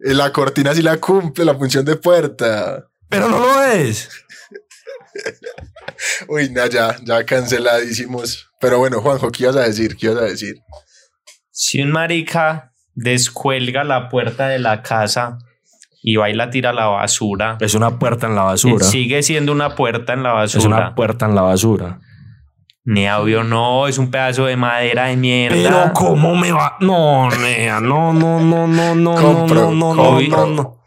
Y 0.00 0.14
La 0.14 0.32
cortina 0.32 0.74
sí 0.74 0.82
la 0.82 0.96
cumple, 0.96 1.44
la 1.44 1.54
función 1.54 1.84
de 1.84 1.96
puerta. 1.96 2.86
Pero 3.08 3.28
no 3.28 3.38
lo 3.38 3.62
es. 3.64 4.08
Uy, 6.28 6.50
no, 6.50 6.66
ya, 6.66 6.96
ya 7.02 7.24
canceladísimos. 7.24 8.50
Pero 8.60 8.78
bueno, 8.78 9.00
Juanjo, 9.00 9.30
¿qué 9.30 9.44
ibas 9.44 9.56
a 9.56 9.62
decir? 9.62 9.96
¿Qué 9.96 10.06
ibas 10.06 10.22
a 10.22 10.26
decir? 10.26 10.56
Si 11.50 11.82
un 11.82 11.92
marica 11.92 12.72
descuelga 12.94 13.84
la 13.84 14.08
puerta 14.08 14.48
de 14.48 14.58
la 14.58 14.82
casa 14.82 15.38
y 16.02 16.16
va 16.16 16.30
y 16.30 16.34
la 16.34 16.50
tira 16.50 16.70
a 16.70 16.72
la 16.72 16.86
basura, 16.86 17.56
Es 17.60 17.74
una 17.74 17.98
puerta 17.98 18.26
en 18.26 18.34
la 18.34 18.42
basura. 18.42 18.84
sigue 18.84 19.22
siendo 19.22 19.52
una 19.52 19.74
puerta 19.74 20.12
en 20.12 20.22
la 20.22 20.32
basura. 20.32 20.60
Es 20.60 20.66
una 20.66 20.94
puerta 20.94 21.26
en 21.26 21.34
la 21.34 21.42
basura. 21.42 22.00
Ni 22.86 23.08
obvio 23.08 23.44
no, 23.44 23.88
es 23.88 23.96
un 23.96 24.10
pedazo 24.10 24.44
de 24.44 24.56
madera 24.56 25.06
de 25.06 25.16
mierda. 25.16 25.56
Pero 25.56 25.92
cómo 25.94 26.34
me 26.34 26.52
va. 26.52 26.76
No, 26.80 27.30
nea, 27.30 27.80
no, 27.80 28.12
no, 28.12 28.40
no, 28.40 28.66
no, 28.66 28.94
no, 28.94 29.14
Compro, 29.14 29.70
no, 29.70 29.94
no, 29.94 30.20
no, 30.20 30.20
no, 30.20 30.46
no. 30.46 30.83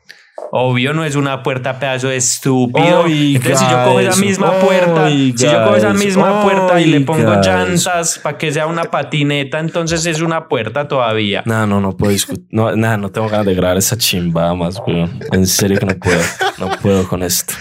Obvio 0.52 0.94
no 0.94 1.04
es 1.04 1.16
una 1.16 1.44
puerta 1.44 1.80
pedazo 1.80 2.10
estúpido. 2.12 3.02
Oiga 3.02 3.38
Entonces 3.38 3.60
si 3.60 3.66
yo 3.66 3.84
cojo 3.84 4.00
esa 4.00 4.10
eso, 4.12 4.22
misma 4.22 4.52
puerta, 4.60 5.10
si 5.10 5.34
yo 5.34 5.64
cojo 5.64 5.76
esa 5.76 5.94
misma 5.94 6.30
eso, 6.30 6.42
puerta 6.44 6.82
y 6.82 6.86
le 6.86 7.02
pongo 7.02 7.42
llantas 7.42 8.20
para 8.20 8.38
que 8.38 8.52
sea 8.52 8.68
una 8.68 8.86
patineta, 8.86 9.60
entonces 9.60 10.06
es 10.06 10.22
una 10.22 10.48
puerta 10.48 10.88
todavía. 10.88 11.44
No, 11.46 11.68
no, 11.68 11.82
no 11.82 11.98
puedo 11.98 12.12
discutir. 12.12 12.46
No, 12.52 12.76
nada, 12.76 12.98
no 12.98 13.10
tengo 13.10 13.28
ganas 13.28 13.46
de 13.46 13.56
grabar 13.56 13.78
esa 13.78 13.98
chimbada 13.98 14.54
más, 14.54 14.82
weón. 14.86 15.20
En 15.32 15.46
serio 15.48 15.80
que 15.80 15.86
no 15.86 15.96
puedo. 15.96 16.22
No 16.60 16.70
puedo 16.82 17.08
con 17.08 17.24
esto. 17.24 17.54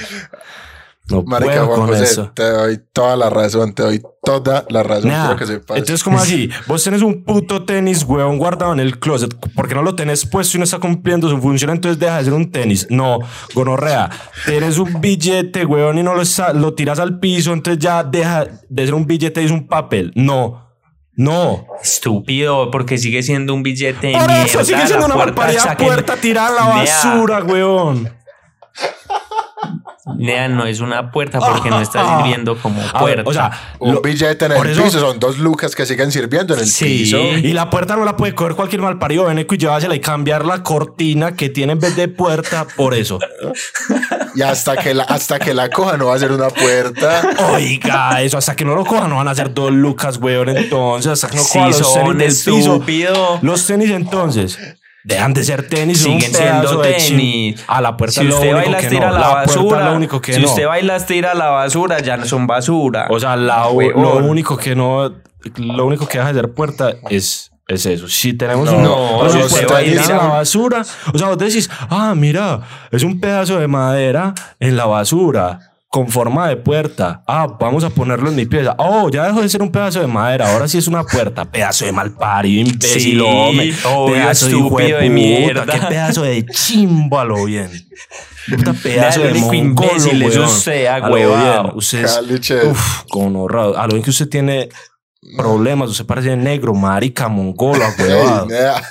No 1.08 1.22
Marica 1.22 1.52
puedo 1.52 1.66
Juan 1.66 1.78
con 1.80 1.88
José, 1.88 2.04
eso. 2.04 2.32
te 2.34 2.42
doy 2.42 2.80
toda 2.92 3.16
la 3.16 3.30
razón, 3.30 3.72
te 3.74 3.82
doy 3.84 4.02
toda 4.24 4.64
la 4.70 4.82
razón. 4.82 5.10
Nah, 5.10 5.36
que 5.36 5.46
sepas. 5.46 5.76
entonces, 5.78 6.02
como 6.02 6.18
así? 6.18 6.50
Vos 6.66 6.82
tenés 6.82 7.02
un 7.02 7.22
puto 7.22 7.64
tenis, 7.64 8.02
weón, 8.02 8.38
guardado 8.38 8.72
en 8.72 8.80
el 8.80 8.98
closet. 8.98 9.32
porque 9.54 9.76
no 9.76 9.82
lo 9.82 9.94
tenés 9.94 10.26
puesto 10.26 10.56
y 10.56 10.58
no 10.58 10.64
está 10.64 10.80
cumpliendo 10.80 11.28
su 11.30 11.38
función? 11.38 11.70
Entonces 11.70 12.00
deja 12.00 12.18
de 12.18 12.24
ser 12.24 12.32
un 12.32 12.50
tenis. 12.50 12.88
No, 12.90 13.20
gonorrea. 13.54 14.10
Tienes 14.46 14.78
un 14.78 15.00
billete, 15.00 15.64
weón, 15.64 15.96
y 15.98 16.02
no 16.02 16.12
lo, 16.14 16.74
tiras 16.74 16.98
al 16.98 17.20
piso. 17.20 17.52
Entonces 17.52 17.80
ya 17.80 18.02
deja 18.02 18.44
de 18.68 18.84
ser 18.84 18.94
un 18.94 19.06
billete 19.06 19.42
y 19.42 19.44
es 19.44 19.52
un 19.52 19.68
papel. 19.68 20.10
No. 20.16 20.66
No. 21.14 21.66
Estúpido, 21.80 22.70
porque 22.72 22.98
sigue 22.98 23.22
siendo 23.22 23.54
un 23.54 23.62
billete 23.62 24.10
Por 24.12 24.26
mierda. 24.26 24.42
eso 24.44 24.64
sigue 24.64 24.86
siendo 24.88 25.06
una 25.06 25.14
puerta, 25.14 25.48
saquen- 25.52 25.86
puerta 25.86 26.16
tirada 26.16 26.48
a 26.48 26.52
la 26.52 26.74
basura, 26.82 27.42
weón. 27.44 28.10
Nea, 30.18 30.46
no 30.48 30.66
es 30.66 30.78
una 30.78 31.10
puerta 31.10 31.40
porque 31.40 31.68
no 31.68 31.80
está 31.80 32.18
sirviendo 32.18 32.56
como 32.56 32.80
A 32.80 33.02
ver, 33.04 33.24
puerta. 33.24 33.28
o 33.28 33.32
sea, 33.32 33.50
Un 33.80 33.94
lo- 33.94 34.00
billete 34.02 34.44
en 34.44 34.52
el 34.52 34.66
eso- 34.68 34.84
piso 34.84 35.00
son 35.00 35.18
dos 35.18 35.38
lucas 35.38 35.74
que 35.74 35.84
siguen 35.84 36.12
sirviendo 36.12 36.54
en 36.54 36.60
el 36.60 36.66
Sí. 36.66 36.84
piso. 36.84 37.18
Y 37.18 37.52
la 37.52 37.70
puerta 37.70 37.96
no 37.96 38.04
la 38.04 38.16
puede 38.16 38.34
coger 38.34 38.54
cualquier 38.54 38.82
malparido 38.82 39.24
veneco 39.24 39.54
y 39.56 39.58
llevársela 39.58 39.94
y 39.96 40.00
cambiar 40.00 40.44
la 40.44 40.62
cortina 40.62 41.34
que 41.34 41.48
tiene 41.48 41.72
en 41.72 41.80
vez 41.80 41.96
de 41.96 42.06
puerta 42.06 42.66
por 42.76 42.94
eso. 42.94 43.18
Y 44.36 44.42
hasta 44.42 44.76
que 44.76 44.94
la, 44.94 45.02
hasta 45.04 45.38
que 45.40 45.52
la 45.54 45.70
coja 45.70 45.96
no 45.96 46.06
va 46.06 46.14
a 46.14 46.18
ser 46.18 46.30
una 46.30 46.50
puerta. 46.50 47.22
Oiga, 47.52 48.22
eso 48.22 48.38
hasta 48.38 48.54
que 48.54 48.64
no 48.64 48.74
lo 48.76 48.84
cojan 48.84 49.10
no 49.10 49.16
van 49.16 49.28
a 49.28 49.34
ser 49.34 49.52
dos 49.52 49.72
lucas, 49.72 50.18
weón. 50.18 50.50
Entonces, 50.50 51.10
hasta 51.12 51.28
que 51.30 51.36
no 51.38 51.42
Sí, 51.42 51.52
cojan 51.58 51.70
los 51.70 51.78
son 51.78 52.18
tenis 52.18 52.44
del 52.44 52.80
piso. 52.84 53.38
Los 53.42 53.66
tenis 53.66 53.90
entonces. 53.90 54.58
Dejan 55.06 55.32
de 55.34 55.44
ser 55.44 55.68
tenis, 55.68 56.04
un 56.04 56.20
Siguen 56.20 56.34
siendo 56.34 56.80
tenis. 56.80 57.64
A 57.68 57.80
la 57.80 57.96
puerta 57.96 58.20
si 58.20 58.26
usted 58.26 58.56
que 58.80 58.88
tira 58.88 59.10
no. 59.10 59.14
a 59.14 59.18
la, 59.20 59.28
basura, 59.28 59.78
es 59.78 59.84
lo 59.84 59.96
único 59.96 60.20
que 60.20 60.32
si 60.34 60.40
no. 60.40 60.48
usted 60.48 60.66
las 60.82 61.06
tira 61.06 61.30
a 61.30 61.34
la 61.36 61.46
basura, 61.50 62.00
ya 62.00 62.16
no 62.16 62.26
son 62.26 62.48
basura. 62.48 63.06
O 63.10 63.20
sea, 63.20 63.36
la- 63.36 63.68
lo 63.70 64.16
único 64.16 64.56
que 64.56 64.74
no, 64.74 65.12
lo 65.58 65.86
único 65.86 66.08
que 66.08 66.18
deja 66.18 66.32
de 66.32 66.40
ser 66.40 66.52
puerta 66.52 66.94
es, 67.08 67.52
es 67.68 67.86
eso. 67.86 68.08
Si 68.08 68.32
tenemos 68.32 68.64
No, 68.68 68.78
una, 68.78 68.88
no, 68.88 69.44
usted 69.44 69.68
va 69.70 69.78
a 69.78 69.82
tirada 69.84 70.06
ir 70.06 70.12
a 70.12 70.16
la 70.16 70.26
basura, 70.26 70.82
o 71.14 71.16
sea, 71.16 71.28
vos 71.28 71.38
decís, 71.38 71.70
ah, 71.88 72.12
mira, 72.16 72.62
es 72.90 73.04
un 73.04 73.20
pedazo 73.20 73.60
de 73.60 73.68
madera 73.68 74.34
en 74.58 74.76
la 74.76 74.86
basura 74.86 75.75
con 75.96 76.08
forma 76.10 76.46
de 76.48 76.56
puerta. 76.58 77.22
Ah, 77.26 77.46
vamos 77.58 77.82
a 77.82 77.88
ponerlo 77.88 78.28
en 78.28 78.36
mi 78.36 78.44
pieza. 78.44 78.74
Oh, 78.76 79.08
ya 79.08 79.24
dejó 79.24 79.40
de 79.40 79.48
ser 79.48 79.62
un 79.62 79.72
pedazo 79.72 79.98
de 80.00 80.06
madera, 80.06 80.52
ahora 80.52 80.68
sí 80.68 80.76
es 80.76 80.86
una 80.88 81.02
puerta. 81.04 81.46
Pedazo 81.46 81.86
de 81.86 81.92
malparido, 81.92 82.68
imbécil, 82.68 83.00
Sí, 83.00 83.18
hombre. 83.18 83.74
obvio, 83.86 84.14
pedazo 84.14 84.46
estúpido 84.46 84.88
de 84.88 84.92
puta, 84.94 85.08
mierda. 85.08 85.64
Qué 85.72 85.78
pedazo 85.86 86.22
de 86.22 86.44
chimbo 86.44 87.18
a 87.18 87.24
lo 87.24 87.46
bien. 87.46 87.70
Puta 88.54 88.74
pedazo 88.74 89.20
de 89.22 89.38
imbécil 89.56 90.22
es 90.22 90.36
weón. 90.36 90.44
usted, 90.50 90.84
A 90.86 90.98
lo 90.98 91.06
agüevado. 91.06 91.62
bien. 91.62 91.76
Usted 91.76 92.04
es-. 92.04 92.64
Uf, 92.70 93.02
con. 93.08 93.34
A 93.34 93.86
lo 93.86 93.88
bien 93.88 94.02
que 94.02 94.10
usted 94.10 94.28
tiene 94.28 94.68
problemas, 95.38 95.88
usted 95.88 96.04
parece 96.04 96.36
negro, 96.36 96.74
marica, 96.74 97.28
mongolo, 97.28 97.82
Ey, 97.98 98.04
huevado. 98.04 98.46
nea. 98.48 98.82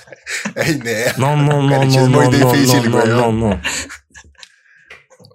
Ey, 0.55 0.79
nea. 0.83 1.13
No, 1.17 1.35
no, 1.37 1.61
no, 1.61 1.77
no, 1.77 1.83
es 1.83 1.95
no, 1.95 2.07
muy 2.07 2.25
no, 2.39 2.51
difícil, 2.51 2.89
no, 2.89 2.97
no, 2.97 3.03
weón. 3.27 3.39
no, 3.39 3.49
no. 3.49 3.61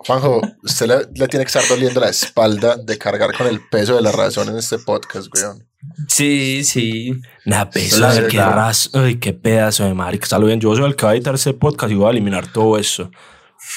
Juanjo, 0.06 0.40
usted 0.62 0.86
le, 0.86 0.96
le 1.14 1.28
tiene 1.28 1.44
que 1.44 1.58
estar 1.58 1.62
doliendo 1.68 2.00
la 2.00 2.08
espalda 2.08 2.76
de 2.76 2.96
cargar 2.96 3.36
con 3.36 3.46
el 3.46 3.60
peso 3.68 3.96
de 3.96 4.02
la 4.02 4.10
razón 4.10 4.48
en 4.48 4.56
este 4.56 4.78
podcast, 4.78 5.28
weón. 5.34 5.68
Sí, 6.08 6.64
sí. 6.64 7.12
Nah, 7.44 7.66
peso, 7.66 8.00
La 8.00 8.10
ay, 8.10 8.26
qué 8.30 8.38
ras, 8.38 8.90
ay, 8.94 9.18
qué 9.18 9.34
pedazo 9.34 9.84
de 9.84 9.92
marica. 9.92 10.24
Está 10.24 10.38
lo 10.38 10.46
bien. 10.46 10.58
Yo 10.58 10.74
soy 10.74 10.86
el 10.86 10.96
que 10.96 11.04
va 11.04 11.12
a 11.12 11.14
editar 11.14 11.34
ese 11.34 11.52
podcast 11.52 11.92
y 11.92 11.96
voy 11.96 12.06
a 12.06 12.10
eliminar 12.10 12.50
todo 12.50 12.78
eso. 12.78 13.10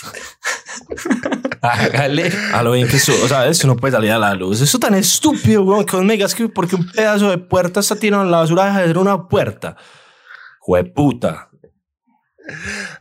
Hágale. 1.61 2.31
A 2.53 2.63
lo 2.63 2.71
bien 2.71 2.87
que 2.87 2.97
eso, 2.97 3.13
o 3.23 3.27
sea, 3.27 3.47
eso 3.47 3.67
no 3.67 3.75
puede 3.75 3.91
salir 3.91 4.11
a 4.11 4.17
la 4.17 4.33
luz. 4.33 4.61
Eso 4.61 4.79
tan 4.79 4.95
estúpido, 4.95 5.63
weón, 5.63 5.85
que 5.85 5.97
vos 5.97 6.05
me 6.05 6.13
digas 6.13 6.33
que 6.33 6.47
porque 6.47 6.77
un 6.77 6.89
pedazo 6.89 7.29
de 7.29 7.37
puerta 7.37 7.81
está 7.81 7.97
tirado 7.97 8.23
en 8.23 8.31
la 8.31 8.37
basura 8.39 8.65
deja 8.65 8.81
de 8.81 8.87
ser 8.87 8.97
una 8.97 9.27
puerta. 9.27 9.75
Jueputa. 10.59 11.49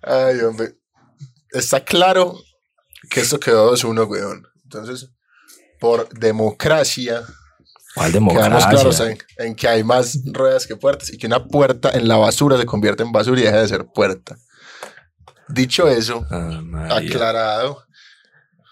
Ay, 0.03 0.41
hombre. 0.41 0.77
Está 1.53 1.85
claro 1.85 2.37
que 3.13 3.21
esto 3.21 3.39
quedó 3.39 3.73
2-1, 3.75 4.09
weón. 4.09 4.47
Entonces, 4.65 5.11
por 5.79 6.09
democracia, 6.11 7.23
¿Cuál 7.95 8.11
quedamos 8.11 8.35
democracia? 8.35 8.71
claros 8.71 9.01
en, 9.01 9.19
en 9.39 9.55
que 9.55 9.69
hay 9.69 9.85
más 9.85 10.19
ruedas 10.25 10.67
que 10.67 10.77
puertas 10.77 11.13
y 11.13 11.19
que 11.19 11.27
una 11.27 11.45
puerta 11.45 11.91
en 11.91 12.09
la 12.09 12.17
basura 12.17 12.57
se 12.57 12.65
convierte 12.65 13.03
en 13.03 13.13
basura 13.13 13.41
y 13.41 13.45
deja 13.45 13.61
de 13.61 13.69
ser 13.69 13.85
puerta. 13.87 14.39
Dicho 15.49 15.89
eso, 15.89 16.25
Ah, 16.31 16.63
aclarado, 16.97 17.85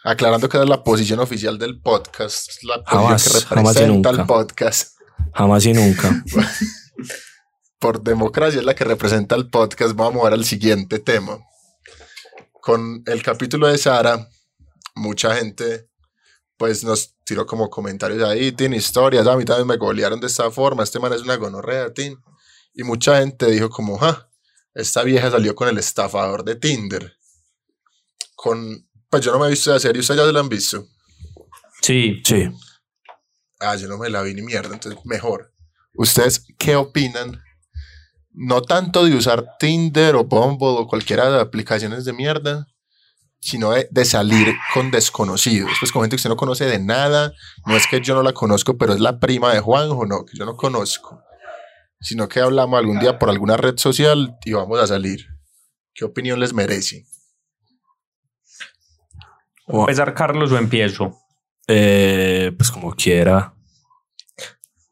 aclarando 0.04 0.48
que 0.48 0.56
es 0.58 0.66
la 0.68 0.82
posición 0.82 1.20
oficial 1.20 1.58
del 1.58 1.80
podcast, 1.82 2.62
la 2.62 2.82
posición 2.82 3.02
Jamás, 3.02 3.44
que 3.44 3.54
representa 3.54 4.10
el 4.10 4.24
podcast. 4.24 4.96
Jamás 5.34 5.66
y 5.66 5.74
nunca. 5.74 6.24
Por 7.78 8.02
democracia 8.02 8.60
es 8.60 8.64
la 8.64 8.74
que 8.74 8.84
representa 8.84 9.34
el 9.36 9.48
podcast. 9.50 9.94
Vamos 9.94 10.14
a 10.14 10.16
mover 10.18 10.32
al 10.32 10.44
siguiente 10.44 10.98
tema. 10.98 11.38
Con 12.60 13.02
el 13.06 13.22
capítulo 13.22 13.68
de 13.68 13.78
Sara, 13.78 14.28
mucha 14.94 15.34
gente 15.36 15.88
pues 16.56 16.84
nos 16.84 17.16
tiró 17.24 17.46
como 17.46 17.70
comentarios 17.70 18.22
ahí, 18.22 18.52
tiene 18.52 18.76
historias, 18.76 19.26
a 19.26 19.34
mí 19.34 19.46
también 19.46 19.66
me 19.66 19.78
golearon 19.78 20.20
de 20.20 20.26
esta 20.26 20.50
forma, 20.50 20.82
este 20.82 20.98
man 20.98 21.10
es 21.14 21.22
una 21.22 21.36
gonorrea, 21.36 21.94
tin. 21.94 22.18
Y 22.74 22.82
mucha 22.82 23.18
gente 23.18 23.46
dijo 23.46 23.70
como, 23.70 23.96
ja, 23.96 24.28
esta 24.74 25.02
vieja 25.02 25.30
salió 25.30 25.54
con 25.54 25.68
el 25.68 25.78
estafador 25.78 26.44
de 26.44 26.56
Tinder. 26.56 27.16
Con, 28.34 28.86
pues 29.08 29.24
yo 29.24 29.32
no 29.32 29.38
me 29.38 29.46
he 29.46 29.50
visto 29.50 29.70
la 29.70 29.80
serie, 29.80 30.00
¿ustedes 30.00 30.20
ya 30.20 30.26
se 30.26 30.32
la 30.34 30.40
han 30.40 30.50
visto? 30.50 30.86
Sí. 31.80 32.20
Sí. 32.26 32.50
Ah, 33.58 33.76
yo 33.76 33.88
no 33.88 33.96
me 33.96 34.10
la 34.10 34.20
vi 34.20 34.34
ni 34.34 34.42
mierda, 34.42 34.74
entonces 34.74 35.00
mejor. 35.06 35.54
¿Ustedes 35.94 36.44
qué 36.58 36.76
opinan? 36.76 37.42
No 38.32 38.62
tanto 38.62 39.04
de 39.04 39.14
usar 39.14 39.56
Tinder 39.58 40.14
o 40.16 40.24
Bumble 40.24 40.68
o 40.68 40.86
cualquiera 40.86 41.30
de 41.30 41.40
aplicaciones 41.40 42.04
de 42.04 42.12
mierda, 42.12 42.66
sino 43.40 43.72
de, 43.72 43.88
de 43.90 44.04
salir 44.04 44.54
con 44.74 44.90
desconocidos, 44.90 45.70
pues 45.80 45.90
con 45.92 46.02
gente 46.02 46.14
que 46.14 46.18
usted 46.20 46.30
no 46.30 46.36
conoce 46.36 46.66
de 46.66 46.78
nada. 46.78 47.32
No 47.66 47.76
es 47.76 47.86
que 47.86 48.00
yo 48.00 48.14
no 48.14 48.22
la 48.22 48.32
conozco, 48.32 48.76
pero 48.78 48.92
es 48.92 49.00
la 49.00 49.18
prima 49.18 49.52
de 49.52 49.60
Juanjo, 49.60 50.06
no, 50.06 50.24
que 50.24 50.36
yo 50.38 50.44
no 50.46 50.56
conozco. 50.56 51.22
Sino 52.00 52.28
que 52.28 52.40
hablamos 52.40 52.78
algún 52.78 52.98
día 53.00 53.18
por 53.18 53.28
alguna 53.30 53.56
red 53.56 53.76
social 53.78 54.36
y 54.44 54.52
vamos 54.52 54.78
a 54.78 54.86
salir. 54.86 55.26
¿Qué 55.92 56.04
opinión 56.04 56.38
les 56.40 56.52
merece? 56.54 57.04
O- 59.66 59.80
¿Empezar 59.82 60.14
Carlos 60.14 60.52
o 60.52 60.56
empiezo? 60.58 61.16
Eh, 61.66 62.52
pues 62.56 62.70
como 62.70 62.94
quiera. 62.94 63.54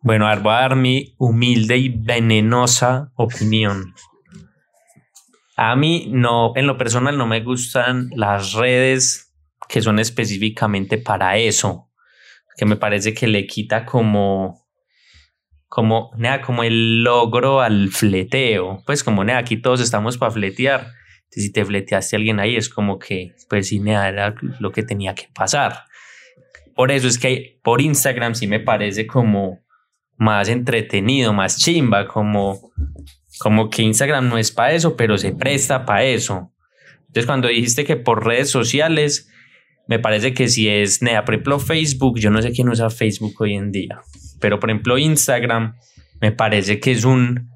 Bueno, 0.00 0.26
a 0.26 0.30
ver, 0.30 0.40
voy 0.40 0.52
a 0.52 0.60
dar 0.60 0.76
mi 0.76 1.14
humilde 1.18 1.76
y 1.76 1.88
venenosa 1.88 3.10
opinión. 3.16 3.94
A 5.56 5.74
mí 5.74 6.08
no, 6.12 6.52
en 6.54 6.68
lo 6.68 6.78
personal 6.78 7.18
no 7.18 7.26
me 7.26 7.42
gustan 7.42 8.10
las 8.14 8.52
redes 8.52 9.34
que 9.68 9.82
son 9.82 9.98
específicamente 9.98 10.98
para 10.98 11.36
eso, 11.36 11.90
que 12.56 12.64
me 12.64 12.76
parece 12.76 13.12
que 13.12 13.26
le 13.26 13.46
quita 13.46 13.84
como, 13.84 14.64
como, 15.66 16.12
nada, 16.16 16.42
como 16.42 16.62
el 16.62 17.02
logro 17.02 17.60
al 17.60 17.88
fleteo. 17.88 18.84
Pues 18.86 19.02
como, 19.02 19.24
nada, 19.24 19.40
aquí 19.40 19.56
todos 19.56 19.80
estamos 19.80 20.16
para 20.16 20.30
fletear. 20.30 20.92
Si 21.28 21.52
te 21.52 21.64
fleteaste 21.64 22.14
a 22.14 22.18
alguien 22.18 22.38
ahí 22.38 22.56
es 22.56 22.68
como 22.68 23.00
que, 23.00 23.34
pues 23.48 23.68
sí, 23.68 23.80
nada, 23.80 24.08
era 24.08 24.34
lo 24.60 24.70
que 24.70 24.84
tenía 24.84 25.16
que 25.16 25.28
pasar. 25.34 25.84
Por 26.76 26.92
eso 26.92 27.08
es 27.08 27.18
que 27.18 27.58
por 27.64 27.80
Instagram 27.80 28.36
sí 28.36 28.46
me 28.46 28.60
parece 28.60 29.08
como 29.08 29.66
más 30.18 30.48
entretenido, 30.48 31.32
más 31.32 31.56
chimba, 31.56 32.06
como, 32.06 32.72
como 33.38 33.70
que 33.70 33.82
Instagram 33.82 34.28
no 34.28 34.36
es 34.36 34.50
para 34.50 34.72
eso, 34.72 34.96
pero 34.96 35.16
se 35.16 35.32
presta 35.32 35.86
para 35.86 36.04
eso. 36.04 36.52
Entonces, 37.06 37.26
cuando 37.26 37.48
dijiste 37.48 37.84
que 37.84 37.96
por 37.96 38.26
redes 38.26 38.50
sociales, 38.50 39.30
me 39.86 39.98
parece 39.98 40.34
que 40.34 40.48
si 40.48 40.68
es, 40.68 40.98
por 40.98 41.34
ejemplo, 41.34 41.58
Facebook, 41.58 42.18
yo 42.18 42.30
no 42.30 42.42
sé 42.42 42.52
quién 42.52 42.68
usa 42.68 42.90
Facebook 42.90 43.34
hoy 43.40 43.54
en 43.54 43.72
día, 43.72 44.00
pero 44.40 44.60
por 44.60 44.70
ejemplo, 44.70 44.98
Instagram, 44.98 45.76
me 46.20 46.32
parece 46.32 46.80
que 46.80 46.90
es 46.90 47.04
un, 47.04 47.50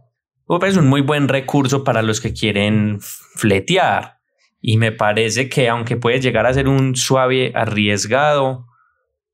es 0.66 0.76
un 0.76 0.86
muy 0.86 1.02
buen 1.02 1.28
recurso 1.28 1.84
para 1.84 2.00
los 2.02 2.20
que 2.20 2.32
quieren 2.32 2.98
fletear. 3.00 4.18
Y 4.60 4.76
me 4.76 4.92
parece 4.92 5.48
que 5.48 5.68
aunque 5.68 5.96
puede 5.96 6.20
llegar 6.20 6.46
a 6.46 6.54
ser 6.54 6.68
un 6.68 6.94
suave 6.94 7.50
arriesgado, 7.54 8.66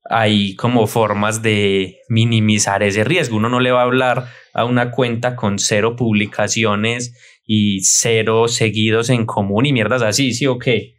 hay 0.09 0.55
como 0.55 0.87
formas 0.87 1.41
de 1.43 1.99
minimizar 2.09 2.81
ese 2.83 3.03
riesgo. 3.03 3.37
Uno 3.37 3.47
no 3.47 3.59
le 3.59 3.71
va 3.71 3.81
a 3.81 3.85
hablar 3.85 4.27
a 4.53 4.65
una 4.65 4.91
cuenta 4.91 5.35
con 5.35 5.59
cero 5.59 5.95
publicaciones 5.95 7.15
y 7.45 7.81
cero 7.83 8.47
seguidos 8.47 9.09
en 9.09 9.25
común 9.25 9.67
y 9.67 9.73
mierdas 9.73 10.01
así, 10.01 10.33
sí 10.33 10.47
o 10.47 10.57
qué. 10.57 10.95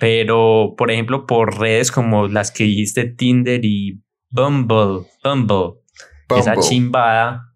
Pero, 0.00 0.74
por 0.78 0.90
ejemplo, 0.90 1.26
por 1.26 1.58
redes 1.58 1.92
como 1.92 2.26
las 2.28 2.50
que 2.50 2.64
dijiste 2.64 3.04
Tinder 3.04 3.64
y 3.64 4.00
Bumble, 4.30 5.06
Bumble, 5.22 5.80
esa 6.36 6.56
chimbada, 6.56 7.54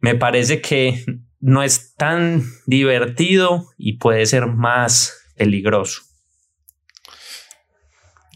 me 0.00 0.14
parece 0.14 0.60
que 0.60 1.02
no 1.40 1.62
es 1.62 1.94
tan 1.94 2.42
divertido 2.66 3.70
y 3.78 3.98
puede 3.98 4.26
ser 4.26 4.46
más 4.46 5.18
peligroso. 5.36 6.02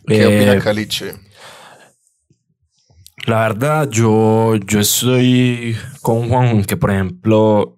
¿Qué 0.07 0.23
Eh, 0.23 0.27
opina 0.27 0.59
Caliche? 0.61 1.28
La 3.29 3.41
verdad, 3.41 3.91
yo, 3.91 4.57
yo 4.57 4.81
estoy 4.81 5.77
con 6.01 6.31
Juan, 6.31 6.65
que 6.65 6.79
por 6.79 6.91
ejemplo, 6.91 7.77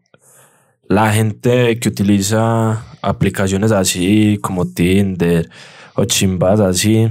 la 0.86 1.12
gente 1.12 1.76
que 1.80 1.88
utiliza 1.88 2.84
aplicaciones 3.02 3.72
así 3.72 4.38
como 4.40 4.72
Tinder 4.72 5.50
o 5.96 6.04
chimbas 6.04 6.60
así, 6.60 7.08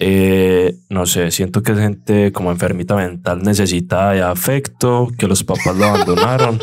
eh, 0.00 0.78
no 0.90 1.06
sé, 1.06 1.30
siento 1.30 1.62
que 1.62 1.70
es 1.70 1.78
gente 1.78 2.32
como 2.32 2.50
enfermita 2.50 2.96
mental 2.96 3.40
necesita 3.40 4.10
de 4.10 4.22
afecto, 4.22 5.06
que 5.16 5.28
los 5.28 5.44
papás 5.44 5.76
lo 5.76 5.84
abandonaron. 5.84 6.58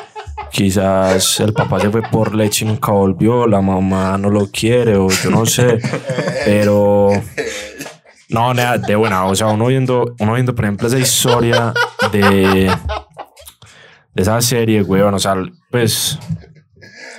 Quizás 0.52 1.40
el 1.40 1.52
papá 1.52 1.80
se 1.80 1.90
fue 1.90 2.02
por 2.02 2.36
leche 2.36 2.64
y 2.64 2.68
nunca 2.68 2.92
volvió, 2.92 3.48
la 3.48 3.60
mamá 3.60 4.16
no 4.16 4.30
lo 4.30 4.46
quiere 4.46 4.94
o 4.96 5.10
yo 5.10 5.30
no 5.30 5.44
sé, 5.44 5.80
pero 6.44 7.10
no, 8.28 8.52
nada, 8.54 8.78
de 8.78 8.96
buena, 8.96 9.24
o 9.24 9.34
sea, 9.34 9.48
uno 9.48 9.66
viendo, 9.66 10.14
uno 10.18 10.34
viendo 10.34 10.54
por 10.54 10.64
ejemplo 10.64 10.88
esa 10.88 10.98
historia 10.98 11.72
de, 12.12 12.70
de 14.14 14.22
esa 14.22 14.40
serie, 14.40 14.82
weón, 14.82 15.14
o 15.14 15.18
sea, 15.18 15.34
pues 15.70 16.18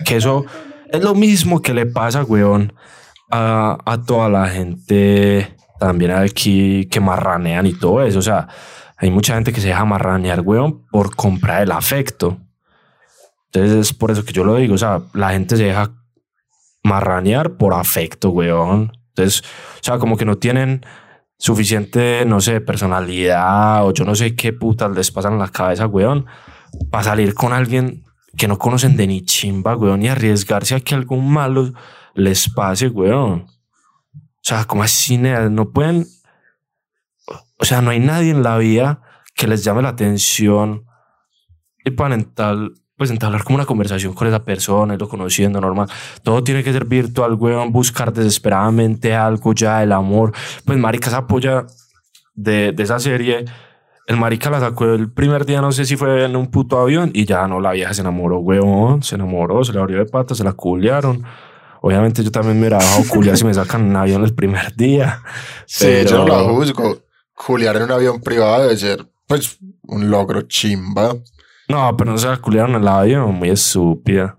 que 0.06 0.18
eso 0.18 0.46
es 0.92 1.04
lo 1.04 1.16
mismo 1.16 1.62
que 1.62 1.74
le 1.74 1.86
pasa, 1.86 2.24
weón, 2.24 2.74
a, 3.32 3.78
a 3.86 4.01
toda 4.01 4.30
la 4.30 4.48
gente 4.48 5.56
también 5.80 6.12
aquí 6.12 6.88
que 6.88 7.00
marranean 7.00 7.66
y 7.66 7.74
todo 7.74 8.04
eso, 8.04 8.20
o 8.20 8.24
sea, 8.24 8.48
hay 9.01 9.10
mucha 9.12 9.34
gente 9.34 9.54
que 9.54 9.62
se 9.62 9.70
deja 9.70 9.86
marranear, 9.86 10.42
weón, 10.42 10.86
por 10.92 11.16
comprar 11.16 11.63
el 11.63 11.72
afecto. 11.72 12.38
Entonces 13.46 13.78
es 13.78 13.94
por 13.94 14.12
eso 14.12 14.25
que 14.25 14.34
yo 14.34 14.44
lo 14.44 14.58
digo, 14.58 14.75
o 14.75 14.78
sea, 14.78 15.01
la 15.13 15.32
gente 15.32 15.56
se 15.56 15.63
deja 15.63 15.92
marranear 16.84 17.56
por 17.56 17.74
afecto, 17.74 18.30
weón. 18.30 18.92
Entonces, 19.19 19.43
o 19.75 19.83
sea, 19.83 19.97
como 19.97 20.15
que 20.15 20.25
no 20.25 20.38
tienen 20.38 20.85
suficiente, 21.38 22.23
no 22.25 22.41
sé, 22.41 22.61
personalidad 22.61 23.85
o 23.85 23.93
yo 23.93 24.05
no 24.05 24.15
sé 24.15 24.35
qué 24.35 24.53
putas 24.53 24.91
les 24.91 25.11
pasan 25.11 25.33
en 25.33 25.39
la 25.39 25.49
cabeza, 25.49 25.88
weón, 25.88 26.25
para 26.89 27.03
salir 27.03 27.33
con 27.33 27.53
alguien 27.53 28.05
que 28.38 28.47
no 28.47 28.57
conocen 28.57 28.95
de 28.95 29.07
ni 29.07 29.23
chimba, 29.23 29.75
weón, 29.75 30.03
y 30.03 30.07
arriesgarse 30.07 30.75
a 30.75 30.79
que 30.79 30.95
algún 30.95 31.29
malo 31.31 31.73
les 32.13 32.49
pase, 32.49 32.88
weón. 32.88 33.47
O 34.11 34.41
sea, 34.41 34.65
como 34.65 34.83
así, 34.83 35.17
no 35.17 35.71
pueden, 35.71 36.07
o 37.57 37.65
sea, 37.65 37.81
no 37.81 37.91
hay 37.91 37.99
nadie 37.99 38.31
en 38.31 38.43
la 38.43 38.57
vida 38.57 39.01
que 39.35 39.47
les 39.47 39.63
llame 39.63 39.81
la 39.81 39.89
atención 39.89 40.85
y 41.83 41.91
para 41.91 42.17
tal 42.33 42.73
pues 43.00 43.12
entablar 43.12 43.46
como 43.46 43.56
una 43.56 43.65
conversación 43.65 44.13
con 44.13 44.27
esa 44.27 44.44
persona, 44.44 44.94
irlo 44.94 45.08
conociendo, 45.08 45.62
normal. 45.62 45.88
Todo 46.22 46.44
tiene 46.44 46.65
que 46.65 46.74
ser 46.74 46.84
virtual, 46.84 47.36
weón, 47.36 47.72
buscar 47.72 48.12
desesperadamente 48.12 49.15
algo 49.15 49.53
ya, 49.53 49.82
el 49.82 49.94
amor. 49.94 50.34
Pues 50.65 50.77
marica, 50.77 51.08
esa 51.08 51.20
apoya 51.20 51.65
de, 52.36 52.74
de 52.74 52.84
esa 52.84 53.00
serie, 53.00 53.46
el 54.06 54.18
marica 54.18 54.50
la 54.50 54.60
sacó 54.60 54.84
el 54.84 55.10
primer 55.10 55.46
día, 55.46 55.62
no 55.62 55.72
sé 55.72 55.86
si 55.86 55.96
fue 55.96 56.25
en 56.25 56.36
un 56.36 56.51
puto 56.51 56.77
avión, 56.77 57.12
y 57.13 57.24
ya 57.24 57.48
no, 57.48 57.62
la 57.62 57.72
vieja 57.72 57.94
se 57.94 58.01
enamoró, 58.01 58.39
weón, 58.39 59.01
se 59.01 59.15
enamoró, 59.15 59.63
se 59.63 59.72
le 59.72 59.79
abrió 59.79 59.98
de 59.98 60.06
patas, 60.06 60.39
se 60.39 60.44
la 60.44 60.51
culiaron. 60.51 61.24
Obviamente 61.82 62.22
yo 62.22 62.32
también 62.32 62.56
me 62.56 62.63
hubiera 62.63 62.79
bajado 62.79 63.03
culiar 63.08 63.38
si 63.38 63.46
me 63.46 63.53
sacan 63.53 63.82
en 63.82 63.88
un 63.91 63.96
avión 63.96 64.25
el 64.25 64.36
primer 64.36 64.75
día. 64.75 65.24
Sí, 65.65 65.86
pero... 65.86 66.10
yo 66.10 66.18
no 66.25 66.27
la 66.27 66.44
juzgo. 66.44 66.98
Culiar 67.34 67.77
en 67.77 67.84
un 67.84 67.91
avión 67.91 68.20
privado 68.20 68.63
debe 68.63 68.75
ser, 68.75 69.08
pues, 69.25 69.58
un 69.84 70.10
logro 70.10 70.41
chimba. 70.41 71.15
No, 71.69 71.95
pero 71.95 72.11
no 72.11 72.17
se 72.17 72.27
la 72.27 72.38
culiaron 72.38 72.75
en 72.75 72.81
el 72.81 72.88
avión, 72.88 73.35
muy 73.35 73.51
estúpida. 73.51 74.38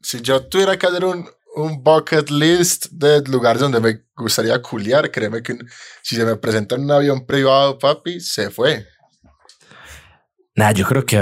Si 0.00 0.20
yo 0.22 0.46
tuviera 0.46 0.78
que 0.78 0.86
hacer 0.86 1.04
un, 1.04 1.28
un 1.56 1.84
bucket 1.84 2.30
list 2.30 2.86
de 2.90 3.22
lugares 3.28 3.60
donde 3.60 3.80
me 3.80 4.02
gustaría 4.16 4.60
culiar, 4.62 5.10
créeme 5.10 5.42
que 5.42 5.58
si 6.02 6.16
se 6.16 6.24
me 6.24 6.36
presenta 6.36 6.76
en 6.76 6.84
un 6.84 6.90
avión 6.90 7.26
privado, 7.26 7.78
papi, 7.78 8.18
se 8.20 8.50
fue. 8.50 8.86
Nah, 10.54 10.72
yo 10.72 10.86
creo 10.86 11.04
que 11.04 11.20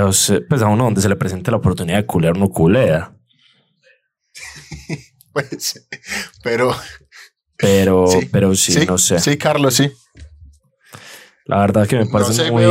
pues 0.49 0.63
a 0.63 0.69
uno 0.69 0.85
donde 0.85 1.01
se 1.01 1.09
le 1.09 1.17
presente 1.17 1.51
la 1.51 1.57
oportunidad 1.57 1.99
de 1.99 2.07
culiar, 2.07 2.37
uno 2.37 2.49
culea. 2.49 3.17
pues, 5.33 5.89
pero... 6.43 6.75
Pero, 7.57 8.07
sí, 8.07 8.29
pero 8.31 8.55
sí, 8.55 8.87
no 8.87 8.99
sé. 8.99 9.19
Sí, 9.19 9.39
Carlos, 9.39 9.75
sí. 9.75 9.93
La 11.47 11.59
verdad 11.59 11.87
que 11.87 11.97
me 11.97 12.07
parece 12.07 12.51
muy 12.51 12.65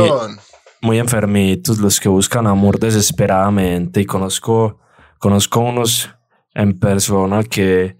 muy 0.84 0.98
enfermitos, 0.98 1.78
los 1.78 1.98
que 1.98 2.08
buscan 2.08 2.46
amor 2.46 2.78
desesperadamente. 2.78 4.02
Y 4.02 4.04
conozco, 4.04 4.80
conozco 5.18 5.60
unos 5.60 6.10
en 6.54 6.78
persona 6.78 7.42
que 7.42 7.96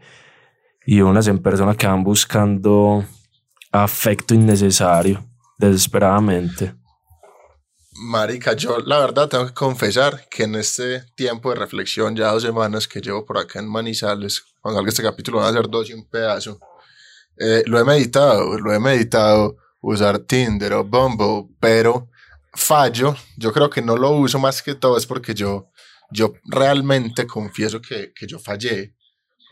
y 0.86 1.00
unas 1.00 1.26
en 1.28 1.38
persona 1.38 1.74
que 1.74 1.86
van 1.86 2.04
buscando 2.04 3.04
afecto 3.72 4.34
innecesario, 4.34 5.24
desesperadamente. 5.58 6.74
Marica, 7.96 8.54
yo 8.54 8.78
la 8.80 8.98
verdad 8.98 9.28
tengo 9.28 9.46
que 9.46 9.54
confesar 9.54 10.28
que 10.28 10.42
en 10.42 10.56
este 10.56 11.00
tiempo 11.14 11.50
de 11.50 11.56
reflexión, 11.56 12.14
ya 12.14 12.32
dos 12.32 12.42
semanas 12.42 12.86
que 12.86 13.00
llevo 13.00 13.24
por 13.24 13.38
acá 13.38 13.60
en 13.60 13.68
Manizales, 13.68 14.42
cuando 14.60 14.78
salga 14.78 14.90
este 14.90 15.02
capítulo 15.02 15.38
van 15.38 15.48
a 15.48 15.56
ser 15.56 15.70
dos 15.70 15.88
y 15.88 15.94
un 15.94 16.06
pedazo, 16.08 16.58
eh, 17.38 17.62
lo 17.66 17.78
he 17.78 17.84
meditado, 17.84 18.58
lo 18.58 18.74
he 18.74 18.78
meditado 18.78 19.56
usar 19.80 20.18
Tinder 20.18 20.74
o 20.74 20.84
Bumble, 20.84 21.54
pero 21.60 22.10
fallo, 22.54 23.16
yo 23.36 23.52
creo 23.52 23.70
que 23.70 23.82
no 23.82 23.96
lo 23.96 24.10
uso 24.12 24.38
más 24.38 24.62
que 24.62 24.74
todo 24.74 24.96
es 24.96 25.06
porque 25.06 25.34
yo, 25.34 25.70
yo 26.10 26.34
realmente 26.44 27.26
confieso 27.26 27.80
que, 27.80 28.12
que 28.14 28.26
yo 28.26 28.38
fallé 28.38 28.94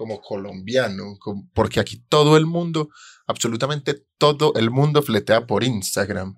como 0.03 0.21
colombiano, 0.21 1.19
porque 1.55 1.81
aquí 1.81 2.03
todo 2.09 2.37
el 2.37 2.47
mundo, 2.47 2.89
absolutamente 3.27 4.05
todo 4.19 4.53
el 4.57 4.71
mundo 4.71 5.03
fletea 5.03 5.47
por 5.47 5.63
Instagram. 5.63 6.37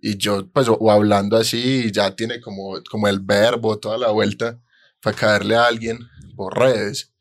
Y 0.00 0.16
yo, 0.16 0.46
pues, 0.52 0.68
o, 0.68 0.90
hablando 0.90 1.36
así, 1.36 1.90
ya 1.90 2.14
tiene 2.14 2.40
como, 2.40 2.80
como 2.90 3.08
el 3.08 3.20
verbo, 3.20 3.78
toda 3.78 3.98
la 3.98 4.10
vuelta, 4.10 4.60
para 5.00 5.16
caerle 5.16 5.56
a 5.56 5.66
alguien 5.66 5.98
por 6.36 6.56
redes. 6.58 7.12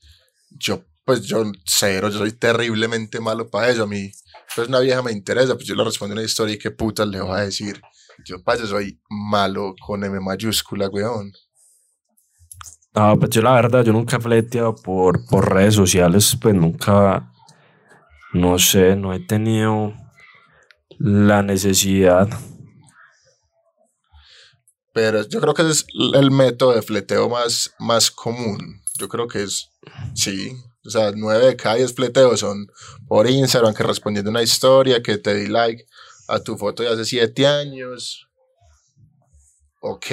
Yo, 0.50 0.84
pues, 1.06 1.22
yo 1.24 1.50
cero, 1.66 2.10
yo 2.10 2.20
soy 2.20 2.34
terriblemente 2.34 3.20
malo 3.20 3.50
para 3.50 3.70
eso. 3.70 3.84
A 3.84 3.88
mí, 3.88 4.12
pues, 4.56 4.68
una 4.68 4.80
vieja 4.80 5.02
me 5.02 5.12
interesa, 5.12 5.56
pues 5.56 5.66
yo 5.66 5.76
le 5.76 5.84
respondo 5.84 6.14
una 6.14 6.24
historia 6.24 6.56
y 6.56 6.60
qué 6.60 6.72
putas 6.72 7.08
le 7.08 7.22
voy 7.22 7.40
a 7.40 7.44
decir. 7.44 7.82
Yo, 8.26 8.44
pa, 8.44 8.58
soy 8.58 9.00
malo 9.10 9.76
con 9.86 10.04
M 10.04 10.20
mayúscula, 10.20 10.90
weón. 10.90 11.32
No, 12.94 13.18
pues 13.20 13.30
yo 13.30 13.42
la 13.42 13.54
verdad, 13.54 13.84
yo 13.84 13.94
nunca 13.94 14.18
he 14.18 14.20
fleteado 14.20 14.76
por, 14.76 15.26
por 15.28 15.54
redes 15.54 15.76
sociales, 15.76 16.36
pues 16.42 16.56
nunca, 16.56 17.32
no 18.34 18.58
sé, 18.58 18.96
no 18.96 19.14
he 19.14 19.20
tenido 19.20 19.94
la 20.98 21.44
necesidad. 21.44 22.28
Pero 24.94 25.28
yo 25.28 25.40
creo 25.40 25.54
que 25.54 25.70
es 25.70 25.86
el 26.16 26.32
método 26.32 26.74
de 26.74 26.82
fleteo 26.82 27.30
más, 27.30 27.72
más 27.78 28.10
común. 28.10 28.82
Yo 28.98 29.08
creo 29.08 29.28
que 29.28 29.44
es, 29.44 29.70
sí, 30.16 30.58
o 30.84 30.90
sea, 30.90 31.12
nueve 31.16 31.46
de 31.46 31.56
cada 31.56 31.76
diez 31.76 31.94
fleteos 31.94 32.40
son 32.40 32.66
por 33.08 33.30
Instagram, 33.30 33.76
que 33.76 33.84
respondiendo 33.84 34.32
una 34.32 34.42
historia, 34.42 35.04
que 35.04 35.20
te 35.20 35.36
di 35.36 35.48
like 35.48 35.86
a 36.28 36.40
tu 36.40 36.58
foto 36.58 36.84
de 36.84 36.90
hace 36.90 37.06
siete 37.06 37.48
años. 37.48 38.28
Ok, 39.80 40.08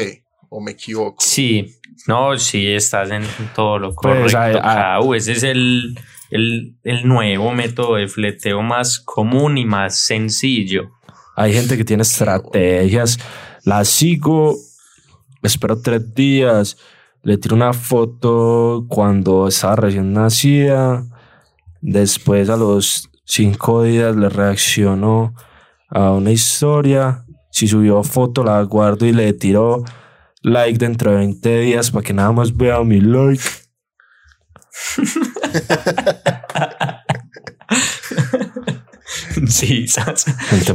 o 0.48 0.61
me 0.61 0.72
equivoco. 0.72 1.16
Sí, 1.20 1.74
no, 2.07 2.38
sí, 2.38 2.68
estás 2.68 3.11
en 3.11 3.24
todo 3.55 3.79
lo 3.79 3.94
pues, 3.94 4.33
correcto. 4.33 5.14
ese 5.14 5.33
es 5.33 5.42
el, 5.42 5.98
el, 6.31 6.77
el 6.85 7.09
nuevo 7.09 7.53
método 7.53 7.96
de 7.96 8.09
fleteo 8.09 8.62
más 8.62 8.98
común 8.98 9.59
y 9.59 9.64
más 9.64 9.96
sencillo. 9.96 10.90
Hay 11.37 11.53
gente 11.53 11.77
que 11.77 11.85
tiene 11.85 12.03
estrategias. 12.03 13.18
La 13.64 13.85
sigo, 13.85 14.57
espero 15.42 15.81
tres 15.81 16.14
días, 16.14 16.77
le 17.22 17.38
tiro 17.38 17.57
una 17.57 17.72
foto 17.72 18.85
cuando 18.88 19.48
estaba 19.48 19.77
recién 19.77 20.12
nacida. 20.12 21.05
Después 21.81 22.48
a 22.50 22.57
los 22.57 23.11
cinco 23.24 23.83
días 23.83 24.14
le 24.14 24.29
reacciono 24.29 25.35
a 25.88 26.12
una 26.12 26.31
historia. 26.31 27.25
Si 27.51 27.68
subió 27.68 28.03
foto, 28.03 28.42
la 28.44 28.62
guardo 28.62 29.07
y 29.07 29.12
le 29.12 29.33
tiro 29.33 29.85
like 30.42 30.79
dentro 30.79 31.11
de 31.11 31.18
20 31.18 31.61
días 31.61 31.90
para 31.90 32.05
que 32.05 32.12
nada 32.12 32.33
más 32.33 32.57
vea 32.57 32.83
mi 32.85 33.01
like. 33.01 33.42
sí, 39.47 39.87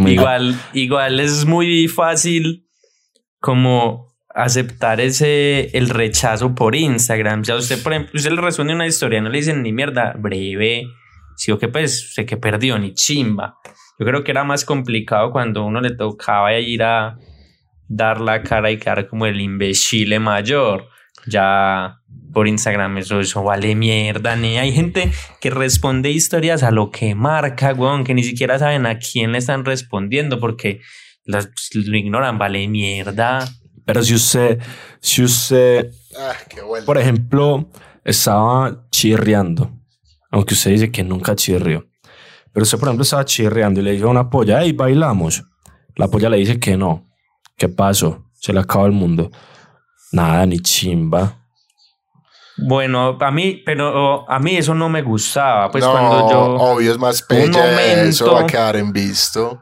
igual, 0.08 0.60
igual 0.74 1.20
es 1.20 1.46
muy 1.46 1.88
fácil 1.88 2.68
como 3.40 4.10
aceptar 4.34 5.02
ese 5.02 5.78
el 5.78 5.90
rechazo 5.90 6.56
por 6.56 6.76
Instagram. 6.76 7.42
O 7.42 7.44
sea, 7.44 7.56
usted, 7.56 7.82
por 7.82 7.94
ejemplo, 7.94 8.14
usted 8.16 8.32
le 8.32 8.42
responde 8.42 8.74
una 8.74 8.88
historia, 8.88 9.22
no 9.22 9.30
le 9.30 9.38
dicen 9.38 9.62
ni 9.64 9.74
mierda, 9.74 10.14
breve, 10.18 10.86
sí 11.36 11.52
o 11.52 11.60
que 11.60 11.68
pues 11.68 12.14
sé 12.14 12.26
que 12.26 12.38
perdió, 12.38 12.80
ni 12.80 12.94
chimba. 12.94 13.58
Yo 14.00 14.06
creo 14.06 14.24
que 14.24 14.32
era 14.32 14.46
más 14.46 14.64
complicado 14.64 15.32
cuando 15.32 15.66
uno 15.66 15.82
le 15.82 15.94
tocaba 15.94 16.58
ir 16.58 16.84
a 16.84 17.18
dar 17.90 18.22
la 18.22 18.42
cara 18.42 18.72
y 18.72 18.78
quedar 18.78 19.08
como 19.08 19.26
el 19.26 19.42
imbécil 19.42 20.18
mayor. 20.22 20.88
Ya 21.28 22.00
por 22.32 22.48
Instagram 22.48 23.00
eso, 23.00 23.20
eso 23.20 23.44
vale 23.44 23.76
mierda, 23.76 24.36
ni 24.36 24.58
hay 24.58 24.72
gente 24.72 25.12
que 25.42 25.50
responde 25.50 26.12
historias 26.12 26.64
a 26.64 26.72
lo 26.72 26.92
que 26.92 27.14
marca, 27.14 27.74
weón, 27.74 28.04
que 28.04 28.14
ni 28.14 28.24
siquiera 28.24 28.58
saben 28.58 28.86
a 28.86 29.00
quién 29.00 29.32
le 29.32 29.40
están 29.40 29.66
respondiendo 29.66 30.40
porque 30.40 30.80
las, 31.26 31.50
lo 31.74 31.98
ignoran, 31.98 32.38
vale 32.38 32.68
mierda. 32.68 33.50
Pero 33.84 34.04
si 34.04 34.14
usted, 34.14 34.60
si 35.02 35.24
usted, 35.24 35.92
ah, 36.18 36.34
por 36.86 36.98
ejemplo, 36.98 37.70
estaba 38.06 38.86
chirriando, 38.92 39.72
aunque 40.32 40.54
usted 40.54 40.72
dice 40.72 40.92
que 40.92 41.04
nunca 41.04 41.36
chirrió, 41.36 41.89
Pero 42.60 42.66
usted, 42.66 42.78
por 42.78 42.90
ejemplo, 42.90 43.04
estaba 43.04 43.24
chirreando 43.24 43.80
y 43.80 43.84
le 43.84 43.92
dijo 43.94 44.08
a 44.08 44.12
una 44.12 44.30
polla, 44.30 44.60
hey, 44.62 44.74
bailamos. 44.74 45.46
La 45.96 46.10
polla 46.10 46.30
le 46.30 46.36
dice 46.36 46.60
que 46.60 46.76
no. 46.76 47.08
¿Qué 47.56 47.70
pasó? 47.70 48.26
Se 48.34 48.52
le 48.52 48.60
acaba 48.60 48.86
el 48.86 48.92
mundo. 48.92 49.32
Nada, 50.12 50.46
ni 50.46 50.60
chimba. 50.60 51.38
Bueno, 52.58 53.18
a 53.18 53.32
mí, 53.32 53.62
pero 53.66 54.30
a 54.30 54.40
mí 54.40 54.58
eso 54.58 54.74
no 54.74 54.90
me 54.90 55.02
gustaba. 55.04 55.72
Pues 55.72 55.86
no, 55.86 55.92
cuando 55.94 56.30
yo. 56.30 56.42
obvio 56.56 56.92
es 56.92 56.98
más 56.98 57.22
pelle, 57.22 58.10
eso 58.10 58.34
va 58.34 58.42
a 58.42 58.46
quedar 58.46 58.76
en 58.76 58.92
visto. 58.92 59.62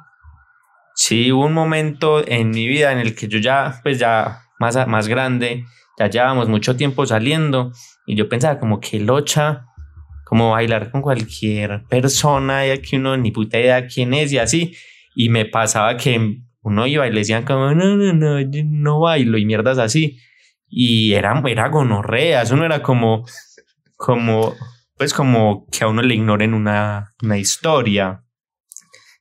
Sí, 0.96 1.32
hubo 1.32 1.46
un 1.46 1.54
momento 1.54 2.28
en 2.28 2.50
mi 2.50 2.68
vida 2.68 2.92
en 2.92 2.98
el 2.98 3.14
que 3.14 3.28
yo 3.28 3.38
ya, 3.38 3.80
pues 3.84 4.00
ya 4.00 4.42
más, 4.58 4.88
más 4.88 5.08
grande, 5.08 5.66
ya 6.00 6.08
llevábamos 6.08 6.50
mucho 6.50 6.76
tiempo 6.76 7.06
saliendo 7.06 7.72
y 8.08 8.16
yo 8.16 8.28
pensaba 8.28 8.60
como 8.60 8.80
que 8.80 9.00
locha, 9.00 9.67
como 10.28 10.52
bailar 10.52 10.92
con 10.92 11.02
cualquier 11.02 11.86
persona 11.86 12.68
y 12.68 12.82
que 12.82 12.98
uno 12.98 13.16
ni 13.16 13.32
puta 13.32 13.60
idea 13.60 13.88
quién 13.88 14.14
es 14.14 14.34
y 14.34 14.38
así. 14.38 14.76
Y 15.16 15.30
me 15.30 15.46
pasaba 15.46 15.96
que 15.96 16.42
uno 16.60 16.86
iba 16.86 17.08
y 17.08 17.12
le 17.12 17.20
decían 17.20 17.46
como, 17.46 17.74
no, 17.74 17.96
no, 17.96 18.12
no, 18.12 18.42
yo 18.42 18.62
no 18.66 19.00
bailo 19.00 19.38
y 19.38 19.46
mierdas 19.46 19.78
así. 19.78 20.20
Y 20.68 21.14
era, 21.14 21.42
era 21.48 21.70
gonorrea, 21.70 22.42
eso 22.42 22.58
no 22.58 22.66
era 22.66 22.84
como, 22.84 23.26
como, 23.96 24.54
pues 24.98 25.14
como 25.14 25.66
que 25.72 25.86
a 25.86 25.88
uno 25.88 26.02
le 26.02 26.16
ignoren 26.16 26.54
una, 26.54 27.14
una 27.24 27.38
historia. 27.38 28.26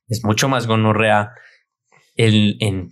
Es 0.09 0.25
mucho 0.25 0.49
más 0.49 0.67
gonorrea 0.67 1.31
el, 2.15 2.57
en 2.59 2.89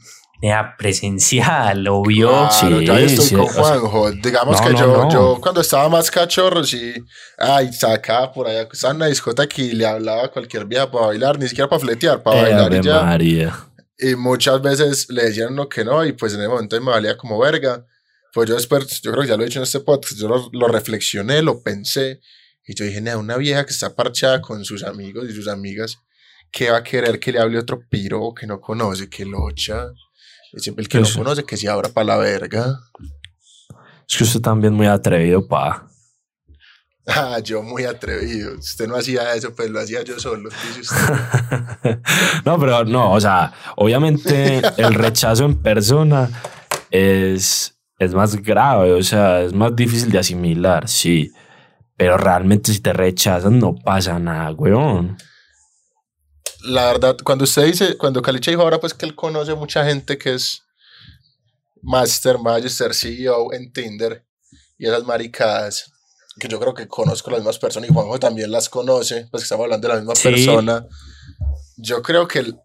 presencial, 0.77 1.87
obvio. 1.89 2.29
Claro, 2.29 2.79
sí, 2.79 2.85
ya 2.85 2.99
estoy 2.99 3.25
sí, 3.25 3.35
con 3.35 3.47
Juanjo. 3.47 4.11
Digamos 4.11 4.59
no, 4.59 4.67
que 4.67 4.73
no, 4.73 4.79
yo, 4.79 4.87
no. 4.87 5.11
yo 5.11 5.39
cuando 5.41 5.61
estaba 5.61 5.89
más 5.89 6.11
cachorro, 6.11 6.63
sí, 6.63 6.93
ay, 7.37 7.71
sacaba 7.73 8.31
por 8.31 8.47
allá, 8.47 8.67
estaba 8.71 8.91
en 8.91 8.97
una 8.97 9.07
discoteca 9.07 9.61
y 9.61 9.73
le 9.73 9.85
hablaba 9.85 10.25
a 10.25 10.27
cualquier 10.29 10.65
vieja 10.65 10.89
para 10.89 11.07
bailar, 11.07 11.39
ni 11.39 11.47
siquiera 11.47 11.69
para 11.69 11.79
fletear, 11.79 12.23
para 12.23 12.39
eh, 12.39 12.43
bailar 12.43 12.73
y 12.73 12.81
ya. 12.81 13.01
María. 13.01 13.55
Y 13.97 14.15
muchas 14.15 14.61
veces 14.61 15.09
le 15.09 15.23
decían 15.23 15.55
no 15.55 15.69
que 15.69 15.85
no, 15.85 16.05
y 16.05 16.13
pues 16.13 16.33
en 16.33 16.41
el 16.41 16.49
momento 16.49 16.79
me 16.81 16.91
valía 16.91 17.17
como 17.17 17.39
verga. 17.39 17.85
Pues 18.33 18.49
yo 18.49 18.55
después, 18.55 19.01
yo 19.01 19.11
creo 19.11 19.23
que 19.23 19.29
ya 19.29 19.37
lo 19.37 19.43
he 19.43 19.45
dicho 19.45 19.59
en 19.59 19.63
este 19.63 19.79
podcast, 19.79 20.19
yo 20.19 20.27
lo, 20.27 20.49
lo 20.51 20.67
reflexioné, 20.67 21.41
lo 21.41 21.63
pensé, 21.63 22.19
y 22.67 22.75
yo 22.75 22.83
dije, 22.83 22.99
nada, 22.99 23.17
una 23.17 23.37
vieja 23.37 23.65
que 23.65 23.71
está 23.71 23.95
parchada 23.95 24.41
con 24.41 24.65
sus 24.65 24.83
amigos 24.83 25.25
y 25.29 25.33
sus 25.33 25.47
amigas, 25.47 25.99
¿qué 26.51 26.71
va 26.71 26.77
a 26.77 26.83
querer 26.83 27.19
que 27.19 27.31
le 27.31 27.39
hable 27.39 27.59
otro 27.59 27.79
piro 27.89 28.33
que 28.33 28.47
no 28.47 28.59
conoce, 28.59 29.09
que 29.09 29.25
locha? 29.25 29.87
Siempre 30.57 30.83
el 30.83 30.89
que 30.89 30.99
no 30.99 31.07
conoce 31.15 31.43
que 31.43 31.57
se 31.57 31.69
abra 31.69 31.89
para 31.89 32.05
la 32.05 32.17
verga. 32.17 32.79
Es 34.07 34.17
que 34.17 34.23
usted 34.23 34.41
también 34.41 34.73
muy 34.73 34.87
atrevido, 34.87 35.47
pa. 35.47 35.87
Ah, 37.07 37.37
yo 37.37 37.61
muy 37.61 37.83
atrevido. 37.83 38.57
Usted 38.57 38.87
no 38.87 38.95
hacía 38.95 39.35
eso, 39.35 39.53
pues 39.53 39.69
lo 39.69 39.79
hacía 39.79 40.01
yo 40.01 40.19
solo. 40.19 40.49
No, 42.45 42.59
pero 42.59 42.83
no, 42.83 43.11
o 43.11 43.21
sea, 43.21 43.53
obviamente 43.75 44.59
el 44.77 44.95
rechazo 44.95 45.45
en 45.45 45.61
persona 45.61 46.27
es, 46.89 47.75
es 47.99 48.13
más 48.15 48.35
grave, 48.37 48.91
o 48.93 49.03
sea, 49.03 49.43
es 49.43 49.53
más 49.53 49.75
difícil 49.75 50.11
de 50.11 50.17
asimilar, 50.17 50.87
sí. 50.87 51.31
Pero 51.95 52.17
realmente 52.17 52.73
si 52.73 52.79
te 52.79 52.91
rechazan 52.91 53.59
no 53.59 53.75
pasa 53.75 54.17
nada, 54.17 54.51
weón 54.53 55.15
la 56.65 56.87
verdad, 56.87 57.17
cuando 57.23 57.43
usted 57.43 57.65
dice, 57.65 57.97
cuando 57.97 58.21
Caliche 58.21 58.51
dijo 58.51 58.63
ahora 58.63 58.79
pues 58.79 58.93
que 58.93 59.05
él 59.05 59.15
conoce 59.15 59.53
mucha 59.53 59.85
gente 59.85 60.17
que 60.17 60.33
es 60.33 60.63
Master, 61.81 62.39
Magister, 62.39 62.93
CEO 62.93 63.53
en 63.53 63.71
Tinder 63.71 64.25
y 64.77 64.87
esas 64.87 65.03
maricadas, 65.03 65.91
que 66.39 66.47
yo 66.47 66.59
creo 66.59 66.73
que 66.73 66.87
conozco 66.87 67.29
las 67.31 67.39
mismas 67.39 67.59
personas 67.59 67.89
y 67.89 67.93
Juanjo 67.93 68.19
también 68.19 68.51
las 68.51 68.69
conoce, 68.69 69.27
pues 69.31 69.43
que 69.43 69.45
estamos 69.45 69.65
hablando 69.65 69.87
de 69.87 69.93
la 69.93 69.99
misma 69.99 70.15
sí. 70.15 70.23
persona. 70.23 70.85
Yo 71.77 72.01
creo 72.01 72.27
que, 72.27 72.39
el, 72.39 72.59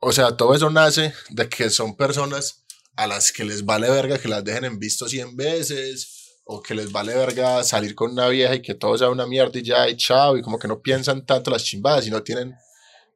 o 0.00 0.12
sea, 0.12 0.36
todo 0.36 0.54
eso 0.54 0.68
nace 0.68 1.14
de 1.30 1.48
que 1.48 1.70
son 1.70 1.96
personas 1.96 2.64
a 2.96 3.06
las 3.06 3.32
que 3.32 3.44
les 3.44 3.64
vale 3.64 3.88
verga 3.88 4.18
que 4.18 4.28
las 4.28 4.42
dejen 4.42 4.64
en 4.64 4.78
visto 4.78 5.08
100 5.08 5.36
veces 5.36 6.40
o 6.44 6.60
que 6.60 6.74
les 6.74 6.90
vale 6.90 7.14
verga 7.14 7.62
salir 7.62 7.94
con 7.94 8.10
una 8.10 8.28
vieja 8.28 8.56
y 8.56 8.62
que 8.62 8.74
todo 8.74 8.98
sea 8.98 9.10
una 9.10 9.26
mierda 9.26 9.58
y 9.58 9.62
ya 9.62 9.88
y 9.88 9.96
chao 9.96 10.36
y 10.36 10.42
como 10.42 10.58
que 10.58 10.66
no 10.66 10.80
piensan 10.80 11.24
tanto 11.24 11.50
las 11.50 11.62
chimbadas 11.62 12.06
y 12.06 12.10
no 12.10 12.22
tienen 12.22 12.56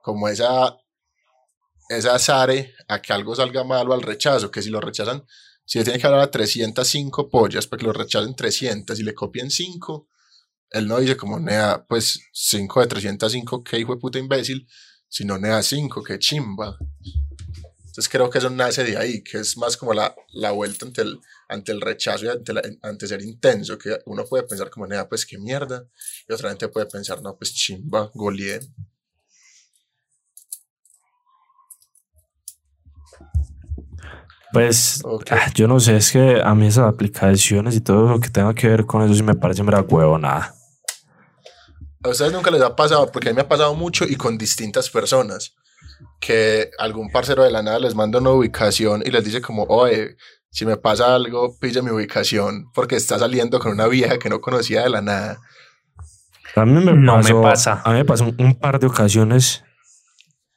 como 0.03 0.29
esa, 0.29 0.77
esa 1.89 2.15
azare 2.15 2.75
a 2.89 3.01
que 3.01 3.13
algo 3.13 3.35
salga 3.35 3.65
mal 3.65 3.89
o 3.89 3.95
al 3.95 4.03
rechazo, 4.03 4.51
que 4.51 4.63
si 4.63 4.71
lo 4.71 4.81
rechazan, 4.81 5.25
si 5.65 5.79
le 5.79 5.85
tienen 5.85 6.01
que 6.01 6.07
hablar 6.07 6.23
a 6.23 6.31
305 6.31 7.31
pollas 7.31 7.67
para 7.67 7.81
que 7.81 7.87
lo 7.87 7.93
rechacen 7.93 8.35
300 8.35 8.99
y 8.99 9.03
le 9.03 9.15
copien 9.15 9.51
5, 9.51 10.09
él 10.71 10.89
no 10.89 10.99
dice 10.99 11.17
como, 11.17 11.39
nea, 11.39 11.85
pues 11.89 12.21
5 12.33 12.81
de 12.81 12.87
305, 12.87 13.63
que 13.63 13.79
hijo 13.79 13.95
de 13.95 14.01
puta 14.01 14.19
imbécil, 14.19 14.67
sino 15.09 15.39
nea 15.39 15.63
5, 15.63 16.03
que 16.03 16.19
chimba. 16.19 16.77
Entonces 17.79 18.09
creo 18.09 18.31
que 18.31 18.39
eso 18.39 18.49
nace 18.49 18.85
de 18.85 18.97
ahí, 18.97 19.23
que 19.23 19.39
es 19.39 19.59
más 19.59 19.77
como 19.77 19.93
la, 19.93 20.15
la 20.33 20.51
vuelta 20.53 20.87
ante 20.87 21.03
el, 21.03 21.21
ante 21.47 21.73
el 21.73 21.81
rechazo 21.83 22.25
y 22.25 22.29
ante, 22.29 22.55
ante 22.81 23.07
ser 23.07 23.21
intenso, 23.21 23.77
que 23.77 23.99
uno 24.07 24.25
puede 24.25 24.45
pensar 24.45 24.71
como, 24.71 24.87
nea, 24.87 25.07
pues 25.09 25.27
qué 25.27 25.39
mierda, 25.39 25.87
y 26.27 26.33
otra 26.33 26.49
gente 26.49 26.69
puede 26.69 26.87
pensar, 26.87 27.21
no, 27.21 27.37
pues 27.37 27.53
chimba, 27.53 28.11
goleé. 28.15 28.61
Pues 34.53 35.01
okay. 35.05 35.39
ah, 35.41 35.51
yo 35.55 35.67
no 35.67 35.81
sé, 35.81 35.97
es 35.97 36.13
que 36.13 36.43
a 36.43 36.55
mí 36.55 36.67
esas 36.67 36.87
aplicaciones 36.87 37.75
y 37.75 37.81
todo 37.81 38.09
lo 38.09 38.21
que 38.21 38.29
tenga 38.29 38.55
que 38.55 38.69
ver 38.69 38.85
con 38.85 39.03
eso 39.03 39.15
sí 39.15 39.23
me 39.23 39.35
parece 39.35 39.63
mera 39.63 39.81
huevo 39.81 40.19
nada. 40.19 40.55
A 42.05 42.09
ustedes 42.09 42.33
nunca 42.33 42.51
les 42.51 42.61
ha 42.61 42.77
pasado, 42.77 43.11
porque 43.11 43.29
a 43.29 43.33
mí 43.33 43.37
me 43.37 43.43
ha 43.43 43.49
pasado 43.49 43.75
mucho 43.75 44.05
y 44.05 44.17
con 44.17 44.37
distintas 44.37 44.91
personas, 44.91 45.55
que 46.21 46.71
algún 46.79 47.11
parcero 47.11 47.45
de 47.45 47.51
la 47.51 47.63
nada 47.63 47.79
les 47.79 47.95
manda 47.95 48.19
una 48.19 48.31
ubicación 48.31 49.03
y 49.07 49.11
les 49.11 49.25
dice 49.25 49.41
como, 49.41 49.63
oye, 49.65 50.17
si 50.51 50.67
me 50.67 50.77
pasa 50.77 51.15
algo, 51.15 51.57
pilla 51.59 51.81
mi 51.81 51.91
ubicación, 51.91 52.71
porque 52.75 52.97
está 52.97 53.19
saliendo 53.19 53.59
con 53.59 53.73
una 53.73 53.87
vieja 53.87 54.19
que 54.19 54.29
no 54.29 54.41
conocía 54.41 54.83
de 54.83 54.91
la 54.91 55.01
nada. 55.01 55.41
A 56.57 56.67
mí 56.67 56.85
me, 56.85 56.93
no 56.93 57.15
pasó, 57.15 57.37
me 57.37 57.43
pasa. 57.43 57.83
A 57.85 57.91
mí 57.93 57.97
me 57.99 58.05
pasó 58.05 58.25
un, 58.25 58.37
un 58.39 58.55
par 58.55 58.79
de 58.79 58.87
ocasiones 58.87 59.65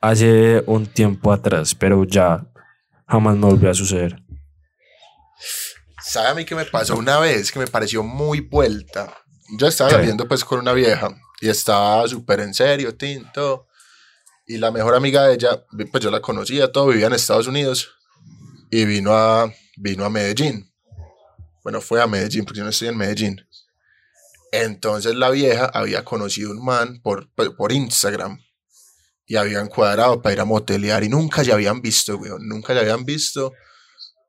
hace 0.02 0.64
un 0.66 0.86
tiempo 0.86 1.32
atrás, 1.32 1.76
pero 1.76 2.04
ya 2.04 2.46
jamás 3.08 3.36
me 3.36 3.46
volvió 3.46 3.70
a 3.70 3.74
suceder. 3.74 4.22
¿Sabe 6.02 6.28
a 6.30 6.34
mí 6.34 6.46
qué 6.46 6.56
me 6.56 6.66
pasó 6.66 6.96
una 6.96 7.20
vez 7.20 7.52
que 7.52 7.60
me 7.60 7.68
pareció 7.68 8.04
muy 8.04 8.40
vuelta? 8.40 9.14
Yo 9.58 9.68
estaba 9.68 9.92
saliendo 9.92 10.28
pues 10.28 10.44
con 10.44 10.60
una 10.60 10.74
vieja 10.74 11.10
y 11.42 11.50
estaba 11.50 12.08
súper 12.08 12.40
en 12.42 12.54
serio, 12.54 12.96
tinto. 12.96 13.68
Y 14.48 14.58
la 14.58 14.72
mejor 14.72 14.96
amiga 14.96 15.24
de 15.24 15.34
ella, 15.34 15.66
pues 15.92 16.04
yo 16.04 16.12
la 16.12 16.22
conocía, 16.22 16.72
todo 16.72 16.88
vivía 16.88 17.08
en 17.08 17.14
Estados 17.14 17.48
Unidos 17.48 17.92
y 18.70 18.86
vino 18.86 19.14
a, 19.14 19.52
vino 19.78 20.06
a 20.06 20.10
Medellín. 20.10 20.72
Bueno, 21.64 21.82
fue 21.82 22.02
a 22.02 22.08
Medellín 22.08 22.46
porque 22.46 22.60
yo 22.60 22.64
no 22.64 22.70
estoy 22.70 22.90
en 22.90 22.98
Medellín. 22.98 23.48
Entonces 24.52 25.16
la 25.16 25.32
vieja 25.32 25.66
había 25.66 26.06
conocido 26.06 26.52
un 26.52 26.64
man 26.64 27.02
por, 27.02 27.30
por 27.34 27.72
Instagram 27.72 28.45
y 29.28 29.36
habían 29.36 29.68
cuadrado 29.68 30.22
para 30.22 30.34
ir 30.34 30.40
a 30.42 30.46
motelear 30.46 31.04
y 31.04 31.10
nunca 31.10 31.44
ya 31.44 31.56
habían 31.56 31.82
visto, 31.82 32.18
weón, 32.18 32.48
nunca 32.48 32.74
ya 32.74 32.82
habían 32.82 33.06
visto. 33.06 33.54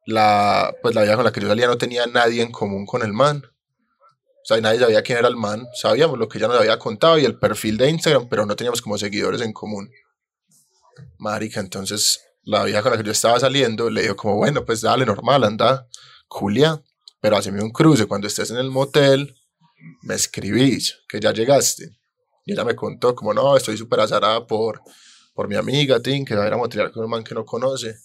La, 0.06 0.74
pues 0.82 0.94
la 0.94 1.02
vieja 1.02 1.16
con 1.16 1.24
la 1.24 1.32
que 1.32 1.40
yo 1.40 1.48
salía 1.48 1.66
no 1.66 1.78
tenía 1.78 2.06
nadie 2.06 2.42
en 2.42 2.52
común 2.52 2.86
con 2.86 3.02
el 3.02 3.12
man. 3.12 3.42
O 3.44 4.44
sea, 4.44 4.60
nadie 4.60 4.78
sabía 4.78 5.02
quién 5.02 5.18
era 5.18 5.26
el 5.26 5.36
man. 5.36 5.66
Sabíamos 5.74 6.18
lo 6.18 6.28
que 6.28 6.38
ella 6.38 6.46
nos 6.46 6.58
había 6.58 6.78
contado 6.78 7.18
y 7.18 7.24
el 7.24 7.36
perfil 7.38 7.76
de 7.76 7.90
Instagram, 7.90 8.28
pero 8.28 8.46
no 8.46 8.54
teníamos 8.54 8.80
como 8.80 8.96
seguidores 8.96 9.40
en 9.40 9.52
común. 9.52 9.90
Marica, 11.18 11.58
entonces 11.58 12.20
la 12.42 12.62
vieja 12.62 12.82
con 12.82 12.92
la 12.92 12.98
que 12.98 13.04
yo 13.04 13.10
estaba 13.10 13.40
saliendo 13.40 13.90
le 13.90 14.02
dijo 14.02 14.14
como, 14.14 14.36
bueno, 14.36 14.64
pues 14.64 14.80
dale, 14.80 15.04
normal, 15.04 15.42
anda, 15.42 15.88
Julia, 16.28 16.80
pero 17.20 17.36
haceme 17.36 17.60
un 17.60 17.70
cruce. 17.70 18.06
Cuando 18.06 18.28
estés 18.28 18.50
en 18.52 18.58
el 18.58 18.70
motel, 18.70 19.34
me 20.02 20.14
escribís 20.14 20.96
que 21.08 21.18
ya 21.18 21.32
llegaste. 21.32 21.95
Y 22.46 22.52
ella 22.52 22.64
me 22.64 22.76
contó 22.76 23.14
como, 23.14 23.34
no, 23.34 23.56
estoy 23.56 23.76
súper 23.76 24.00
azarada 24.00 24.46
por, 24.46 24.80
por 25.34 25.48
mi 25.48 25.56
amiga, 25.56 26.00
Tim, 26.00 26.24
que 26.24 26.36
va 26.36 26.44
a 26.44 26.46
ir 26.46 26.80
a 26.80 26.92
con 26.92 27.04
un 27.04 27.10
man 27.10 27.24
que 27.24 27.34
no 27.34 27.44
conoce. 27.44 27.96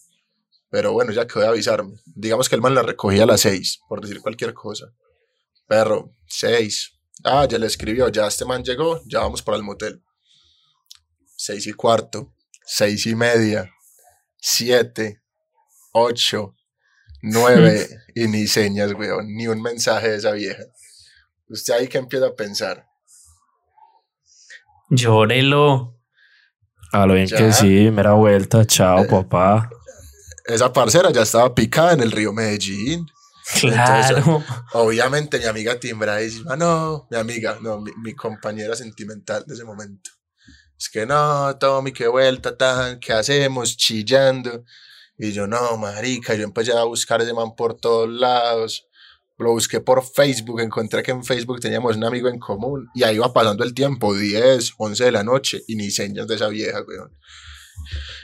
Pero 0.70 0.94
bueno, 0.94 1.12
ya 1.12 1.28
quedó 1.28 1.42
de 1.42 1.48
avisarme. 1.48 2.02
Digamos 2.06 2.50
que 2.50 2.56
el 2.56 2.62
man 2.62 2.74
la 2.74 2.82
recogía 2.82 3.24
a 3.24 3.28
las 3.28 3.42
seis, 3.42 3.80
por 3.88 4.02
decir 4.02 4.20
cualquier 4.20 4.54
cosa. 4.56 4.92
Perro, 5.68 6.16
seis. 6.28 6.92
Ah, 7.24 7.46
ya 7.48 7.60
le 7.60 7.68
escribió, 7.68 8.10
ya 8.10 8.26
este 8.26 8.44
man 8.46 8.64
llegó, 8.64 9.00
ya 9.06 9.20
vamos 9.20 9.44
para 9.44 9.58
el 9.58 9.64
motel. 9.64 10.02
Seis 11.38 11.68
y 11.68 11.74
cuarto, 11.74 12.34
seis 12.66 13.06
y 13.06 13.14
media, 13.14 13.72
siete, 14.38 15.22
ocho, 15.92 16.56
nueve, 17.22 17.88
y 18.16 18.28
ni 18.28 18.48
señas, 18.48 18.94
weón, 18.94 19.36
ni 19.36 19.48
un 19.48 19.62
mensaje 19.62 20.10
de 20.10 20.18
esa 20.18 20.32
vieja. 20.32 20.64
Usted 21.48 21.76
ahí 21.76 21.88
que 21.88 22.00
empieza 22.00 22.28
a 22.28 22.36
pensar. 22.36 22.91
Llórelo. 24.92 25.98
A 26.92 27.06
lo 27.06 27.14
bien 27.14 27.28
ya. 27.28 27.38
que 27.38 27.54
sí, 27.54 27.90
mera 27.90 28.12
vuelta, 28.12 28.66
chao, 28.66 29.06
eh, 29.06 29.08
papá. 29.10 29.70
Esa 30.46 30.74
parcera 30.74 31.10
ya 31.12 31.22
estaba 31.22 31.56
picada 31.56 31.94
en 31.94 32.02
el 32.02 32.12
río 32.12 32.34
Medellín. 32.34 33.06
Claro. 33.60 34.18
Entonces, 34.18 34.46
obviamente 34.74 35.40
mi 35.40 35.46
amiga 35.46 35.80
timbra 35.80 36.22
y 36.22 36.26
dice, 36.26 36.42
ah, 36.50 36.58
no, 36.58 37.08
mi 37.10 37.18
amiga, 37.18 37.58
no, 37.62 37.80
mi, 37.80 37.92
mi, 38.04 38.14
compañera 38.14 38.76
sentimental 38.76 39.46
de 39.48 39.54
ese 39.54 39.64
momento. 39.64 40.12
es 40.78 40.90
que 40.90 41.06
no, 41.06 41.58
Tommy, 41.58 41.94
qué 41.94 42.08
vuelta, 42.08 42.56
tan, 42.56 43.00
¿qué 43.00 43.14
hacemos? 43.14 43.78
Chillando. 43.78 44.66
Y 45.18 45.32
yo, 45.32 45.48
no, 45.48 45.78
marica, 45.78 46.34
yo 46.36 46.44
empecé 46.44 46.74
a 46.74 46.84
buscar 46.84 47.22
ese 47.22 47.34
man 47.34 47.56
por 47.56 47.80
todos 47.80 48.10
lados. 48.10 48.88
Lo 49.38 49.52
busqué 49.52 49.80
por 49.80 50.04
Facebook, 50.04 50.62
encontré 50.62 51.02
que 51.02 51.12
en 51.12 51.24
Facebook 51.24 51.60
teníamos 51.60 51.98
un 51.98 52.04
amigo 52.04 52.30
en 52.30 52.38
común 52.38 52.90
y 52.94 53.04
ahí 53.04 53.18
va 53.18 53.34
pasando 53.34 53.64
el 53.64 53.74
tiempo, 53.74 54.14
10, 54.16 54.74
11 54.78 55.04
de 55.06 55.12
la 55.12 55.24
noche 55.24 55.64
y 55.68 55.76
ni 55.76 55.90
señas 55.90 56.28
de 56.28 56.36
esa 56.36 56.48
vieja, 56.48 56.82
weón. 56.88 57.18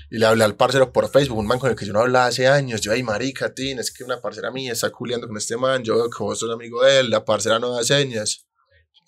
Y 0.10 0.20
le 0.20 0.26
hablé 0.26 0.43
al 0.43 0.56
parcero 0.56 0.93
por 0.93 1.10
Facebook, 1.10 1.38
un 1.38 1.48
man 1.48 1.60
con 1.60 1.70
el 1.70 1.76
que 1.76 1.86
yo 1.86 1.93
no 1.93 2.00
hablaba 2.00 2.28
hace 2.28 2.48
años. 2.48 2.82
Yo, 2.82 2.91
ay, 2.91 3.04
marica, 3.04 3.54
Tin, 3.54 3.80
es 3.80 3.91
que 3.91 4.04
una 4.04 4.22
parcera 4.22 4.52
mía 4.52 4.72
está 4.72 4.89
culiando 4.89 5.28
con 5.28 5.38
este 5.38 5.58
man. 5.58 5.84
Yo 5.84 5.96
veo 5.96 6.10
que 6.10 6.24
vos 6.24 6.39
sos 6.39 6.52
amigo 6.54 6.84
de 6.84 7.00
él, 7.00 7.10
la 7.10 7.26
parcera 7.26 7.60
no 7.60 7.76
da 7.76 7.84
señas. 7.84 8.46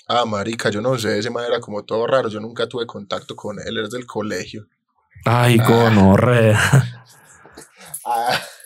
Ah, 0.07 0.25
marica, 0.25 0.69
yo 0.69 0.81
no 0.81 0.97
sé, 0.97 1.19
ese 1.19 1.29
man 1.29 1.45
era 1.45 1.59
como 1.59 1.85
todo 1.85 2.07
raro. 2.07 2.29
Yo 2.29 2.39
nunca 2.39 2.67
tuve 2.67 2.85
contacto 2.85 3.35
con 3.35 3.59
él, 3.59 3.77
es 3.77 3.91
del 3.91 4.05
colegio. 4.05 4.67
Ay. 5.25 5.59
Ah, 8.05 8.41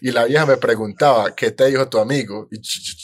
y 0.00 0.10
la 0.10 0.24
vieja 0.24 0.46
me 0.46 0.56
preguntaba, 0.56 1.34
¿qué 1.34 1.50
te 1.50 1.66
dijo 1.66 1.88
tu 1.88 1.98
amigo? 1.98 2.48
Y 2.50 2.60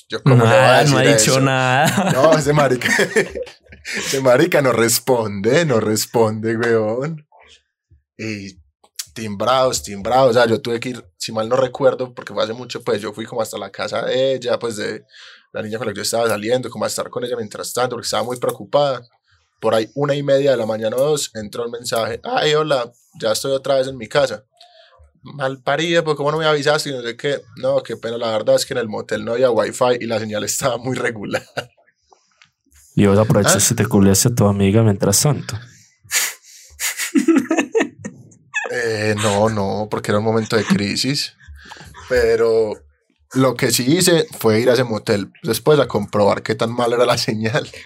yo, 0.09 0.23
¿cómo 0.23 0.37
le 0.37 0.43
voy 0.43 0.51
a 0.53 0.57
Nada, 0.57 0.79
decir 0.81 0.93
no 0.95 0.99
ha 0.99 1.03
dicho 1.03 1.31
eso? 1.33 1.41
nada. 1.41 2.11
No, 2.13 2.39
ese 2.39 2.53
marica. 2.53 2.89
ese 3.97 4.21
marica 4.21 4.63
no 4.63 4.73
responde, 4.73 5.65
no 5.65 5.81
responde, 5.81 6.57
weón. 6.57 7.27
Y 8.19 8.59
timbrados, 9.15 9.83
timbrados. 9.83 10.31
O 10.31 10.33
sea, 10.35 10.47
yo 10.47 10.61
tuve 10.61 10.81
que 10.81 10.91
ir, 10.91 11.05
si 11.17 11.33
mal 11.33 11.49
no 11.49 11.57
recuerdo, 11.57 12.15
porque 12.15 12.33
fue 12.35 12.43
hace 12.43 12.53
mucho, 12.53 12.83
pues 12.83 13.01
yo 13.01 13.13
fui 13.13 13.27
como 13.27 13.43
hasta 13.43 13.59
la 13.59 13.71
casa 13.71 14.03
de 14.05 14.35
ella, 14.35 14.59
pues 14.59 14.77
de 14.77 15.05
la 15.53 15.63
niña 15.63 15.79
con 15.79 15.87
la 15.87 15.93
que 15.93 15.99
yo 15.99 16.03
estaba 16.03 16.29
saliendo, 16.29 16.69
como 16.71 16.85
a 16.85 16.89
estar 16.89 17.09
con 17.11 17.25
ella 17.25 17.37
mientras 17.37 17.73
tanto, 17.73 17.97
porque 17.97 18.07
estaba 18.07 18.25
muy 18.25 18.39
preocupada. 18.39 19.03
Por 19.61 19.75
ahí, 19.75 19.89
una 19.95 20.15
y 20.15 20.23
media 20.23 20.51
de 20.51 20.57
la 20.57 20.67
mañana 20.67 20.97
o 20.97 21.01
dos, 21.01 21.31
entró 21.35 21.65
el 21.65 21.71
mensaje. 21.71 22.21
Ay, 22.25 22.55
hola, 22.55 22.93
ya 23.21 23.33
estoy 23.33 23.53
otra 23.53 23.77
vez 23.77 23.87
en 23.87 23.97
mi 23.97 24.09
casa. 24.09 24.45
Mal 25.25 25.63
parida, 25.63 26.05
pues 26.05 26.17
cómo 26.17 26.31
no 26.31 26.39
me 26.39 26.45
avisaste 26.47 26.91
y 26.91 26.93
no 26.93 27.03
sé 27.03 27.17
qué. 27.17 27.41
No, 27.57 27.83
qué 27.83 27.97
pena, 27.97 28.19
la 28.19 28.31
verdad 28.31 28.57
es 28.57 28.67
que 28.67 28.75
en 28.75 28.79
el 28.79 28.89
motel 28.89 29.25
no 29.25 29.33
había 29.33 29.51
wifi 29.51 29.97
y 30.01 30.07
la 30.07 30.19
señal 30.21 30.45
estaba 30.45 30.77
muy 30.79 30.95
regular. 30.97 31.43
Y 32.97 33.07
vos 33.07 33.19
aprovechaste 33.19 33.59
Ah. 33.59 33.73
y 33.73 33.75
te 33.75 33.87
culiaste 33.87 34.29
a 34.29 34.35
tu 34.37 34.47
amiga 34.47 34.83
mientras 34.85 35.21
tanto. 35.21 35.59
Eh, 38.71 39.15
no, 39.23 39.49
no, 39.51 39.89
porque 39.91 40.11
era 40.11 40.19
un 40.19 40.25
momento 40.25 40.57
de 40.57 40.65
crisis. 40.65 41.35
Pero 42.09 42.75
lo 43.35 43.55
que 43.55 43.71
sí 43.71 43.85
hice 43.97 44.27
fue 44.39 44.61
ir 44.61 44.69
a 44.71 44.73
ese 44.75 44.85
motel 44.85 45.31
después 45.43 45.79
a 45.79 45.87
comprobar 45.87 46.43
qué 46.43 46.55
tan 46.55 46.73
mal 46.73 46.93
era 46.93 47.07
la 47.07 47.19
señal. 47.19 47.69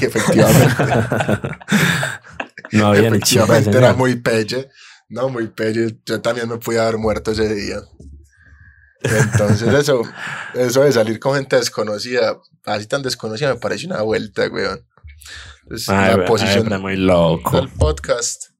Y 0.00 0.06
efectivamente, 0.06 0.74
No 2.72 2.86
había 2.86 3.02
ni 3.02 3.08
efectivamente 3.08 3.76
era 3.76 3.92
muy 3.92 4.16
pelle. 4.16 4.70
No, 5.08 5.28
muy 5.28 5.48
pelle. 5.48 5.96
Yo 6.04 6.20
también 6.20 6.48
me 6.48 6.58
pude 6.58 6.80
haber 6.80 6.98
muerto 6.98 7.30
ese 7.30 7.52
día. 7.54 7.80
Entonces 9.02 9.72
eso, 9.72 10.02
eso 10.54 10.82
de 10.82 10.92
salir 10.92 11.20
con 11.20 11.36
gente 11.36 11.56
desconocida, 11.56 12.40
así 12.64 12.86
tan 12.86 13.02
desconocida, 13.02 13.54
me 13.54 13.60
parece 13.60 13.86
una 13.86 14.02
vuelta, 14.02 14.48
weón. 14.48 14.84
Entonces, 15.62 15.88
Ay, 15.88 16.16
la 16.16 16.24
posición 16.24 16.72
ay, 16.72 16.80
muy 16.80 16.96
loco. 16.96 17.56
del 17.56 17.68
podcast. 17.68 18.50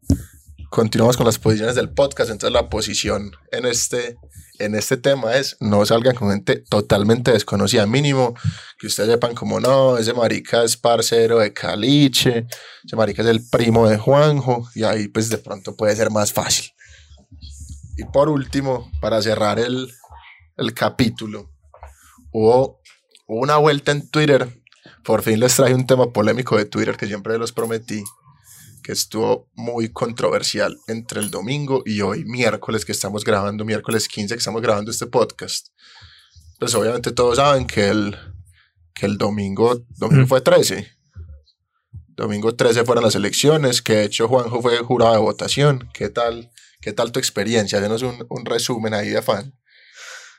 Continuamos 0.71 1.17
con 1.17 1.27
las 1.27 1.39
posiciones 1.39 1.75
del 1.75 1.91
podcast. 1.91 2.31
Entonces, 2.31 2.53
la 2.53 2.69
posición 2.69 3.33
en 3.51 3.67
este, 3.67 4.17
en 4.59 4.75
este 4.75 4.97
tema 4.97 5.37
es 5.37 5.57
no 5.61 5.85
salgan 5.87 6.14
con 6.14 6.31
gente 6.31 6.57
totalmente 6.57 7.33
desconocida. 7.33 7.87
Mínimo 7.87 8.35
que 8.79 8.87
ustedes 8.87 9.11
sepan 9.11 9.35
como 9.35 9.61
no, 9.61 9.99
ese 9.99 10.12
marica 10.12 10.64
es 10.64 10.77
parcero 10.77 11.38
de 11.38 11.53
Caliche, 11.53 12.47
ese 12.85 12.97
marica 12.97 13.23
es 13.23 13.29
el 13.29 13.47
primo 13.49 13.88
de 13.88 13.99
Juanjo, 13.99 14.69
y 14.75 14.85
ahí 14.85 15.09
pues 15.09 15.29
de 15.29 15.38
pronto 15.38 15.77
puede 15.77 15.97
ser 15.97 16.11
más 16.11 16.33
fácil. 16.33 16.73
Y 17.97 18.05
por 18.05 18.29
último, 18.29 18.90
para 19.01 19.23
cerrar 19.23 19.59
el, 19.59 19.90
el 20.57 20.75
capítulo, 20.75 21.51
hubo, 22.33 22.81
una 23.27 23.57
vuelta 23.57 23.92
en 23.92 24.09
Twitter. 24.09 24.49
Por 25.05 25.23
fin 25.23 25.40
les 25.40 25.57
traje 25.57 25.75
un 25.75 25.87
tema 25.87 26.12
polémico 26.12 26.57
de 26.57 26.64
Twitter 26.64 26.97
que 26.97 27.07
siempre 27.07 27.38
los 27.38 27.53
prometí 27.53 28.03
que 28.87 28.92
estuvo 28.92 29.51
muy 29.55 29.88
controversial 29.88 30.79
entre 30.87 31.18
el 31.18 31.33
domingo 31.33 31.83
y 31.85 32.03
hoy 32.03 32.25
miércoles 32.25 32.85
que 32.85 32.92
estamos 32.92 33.25
grabando, 33.25 33.64
miércoles 33.64 34.07
15 34.07 34.37
que 34.37 34.38
estamos 34.38 34.62
grabando 34.62 34.92
este 34.92 35.09
podcast. 35.09 35.70
Pues 36.61 36.72
obviamente 36.77 37.11
todos 37.11 37.35
saben 37.35 37.66
que 37.66 37.88
el, 37.88 38.16
que 38.94 39.07
el 39.07 39.18
domingo, 39.18 39.85
domingo 39.96 40.27
Mm. 40.27 40.29
fue 40.29 40.40
13. 40.40 40.87
Domingo 42.11 42.55
13 42.55 42.85
fueron 42.85 43.03
las 43.03 43.16
elecciones, 43.16 43.83
que 43.83 43.94
de 43.94 44.05
hecho 44.05 44.29
Juanjo 44.29 44.62
fue 44.62 44.79
jurado 44.79 45.14
de 45.14 45.18
votación. 45.20 45.88
¿Qué 45.92 46.09
tal, 46.09 46.53
qué 46.81 46.92
tal 46.92 47.11
tu 47.11 47.18
experiencia? 47.18 47.81
Denos 47.81 48.03
un, 48.03 48.25
un 48.29 48.44
resumen 48.44 48.94
ahí 48.94 49.09
de 49.09 49.18
afán. 49.18 49.53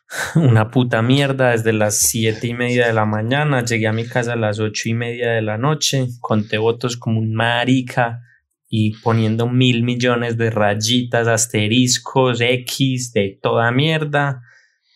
Una 0.35 0.71
puta 0.71 1.01
mierda 1.01 1.49
desde 1.49 1.73
las 1.73 1.99
siete 1.99 2.47
y 2.47 2.53
media 2.53 2.87
de 2.87 2.93
la 2.93 3.05
mañana. 3.05 3.65
Llegué 3.65 3.87
a 3.87 3.91
mi 3.91 4.07
casa 4.07 4.33
a 4.33 4.37
las 4.37 4.59
ocho 4.61 4.87
y 4.87 4.93
media 4.93 5.31
de 5.31 5.41
la 5.41 5.57
noche. 5.57 6.07
Conté 6.21 6.57
votos 6.57 6.95
como 6.95 7.19
un 7.19 7.33
marica 7.33 8.21
y 8.69 8.97
poniendo 9.01 9.47
mil 9.47 9.83
millones 9.83 10.37
de 10.37 10.49
rayitas, 10.49 11.27
asteriscos, 11.27 12.41
X, 12.41 13.13
de 13.13 13.39
toda 13.41 13.71
mierda. 13.71 14.41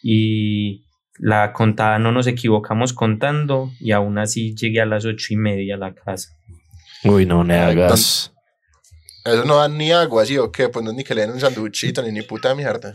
Y 0.03 0.86
la 1.19 1.53
contada 1.53 1.99
no 1.99 2.12
nos 2.12 2.27
equivocamos 2.27 2.93
contando 2.93 3.71
y 3.79 3.91
aún 3.91 4.17
así 4.17 4.55
llegué 4.55 4.81
a 4.81 4.86
las 4.86 5.05
ocho 5.05 5.34
y 5.34 5.38
media 5.38 5.75
a 5.75 5.77
la 5.77 5.93
casa. 5.93 6.29
Uy, 7.03 7.25
no 7.25 7.43
me 7.43 7.55
hagas. 7.55 8.34
Eso 9.23 9.45
no 9.45 9.57
dan 9.57 9.77
ni 9.77 9.91
agua, 9.91 10.25
¿sí 10.25 10.38
o 10.38 10.51
qué? 10.51 10.69
Pues 10.69 10.84
no 10.84 10.91
es 10.91 10.97
ni 10.97 11.03
que 11.03 11.13
le 11.13 11.21
den 11.21 11.31
un 11.31 11.39
sanduchito 11.39 12.01
ni 12.01 12.12
ni 12.12 12.23
puta 12.23 12.55
mierda. 12.55 12.93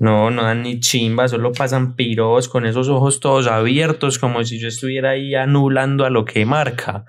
No, 0.00 0.30
no 0.30 0.44
dan 0.44 0.62
ni 0.62 0.80
chimba, 0.80 1.28
solo 1.28 1.52
pasan 1.52 1.94
piros 1.94 2.48
con 2.48 2.64
esos 2.64 2.88
ojos 2.88 3.20
todos 3.20 3.46
abiertos, 3.46 4.18
como 4.18 4.42
si 4.44 4.58
yo 4.58 4.68
estuviera 4.68 5.10
ahí 5.10 5.34
anulando 5.34 6.06
a 6.06 6.10
lo 6.10 6.24
que 6.24 6.46
marca. 6.46 7.04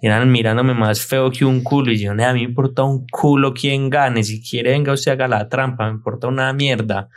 Y 0.00 0.08
eran 0.08 0.30
mirándome 0.32 0.74
más 0.74 1.06
feo 1.06 1.30
que 1.30 1.44
un 1.44 1.62
culo. 1.62 1.92
Y 1.92 1.98
yo, 1.98 2.12
"Nea, 2.14 2.30
a 2.30 2.32
mí 2.34 2.40
me 2.40 2.46
importa 2.48 2.82
un 2.82 3.06
culo 3.06 3.54
quién 3.54 3.88
gane. 3.90 4.24
Si 4.24 4.42
quiere, 4.42 4.72
venga 4.72 4.92
usted 4.92 5.12
haga 5.12 5.28
la 5.28 5.48
trampa, 5.48 5.86
me 5.86 5.92
importa 5.92 6.26
una 6.26 6.52
mierda. 6.52 7.08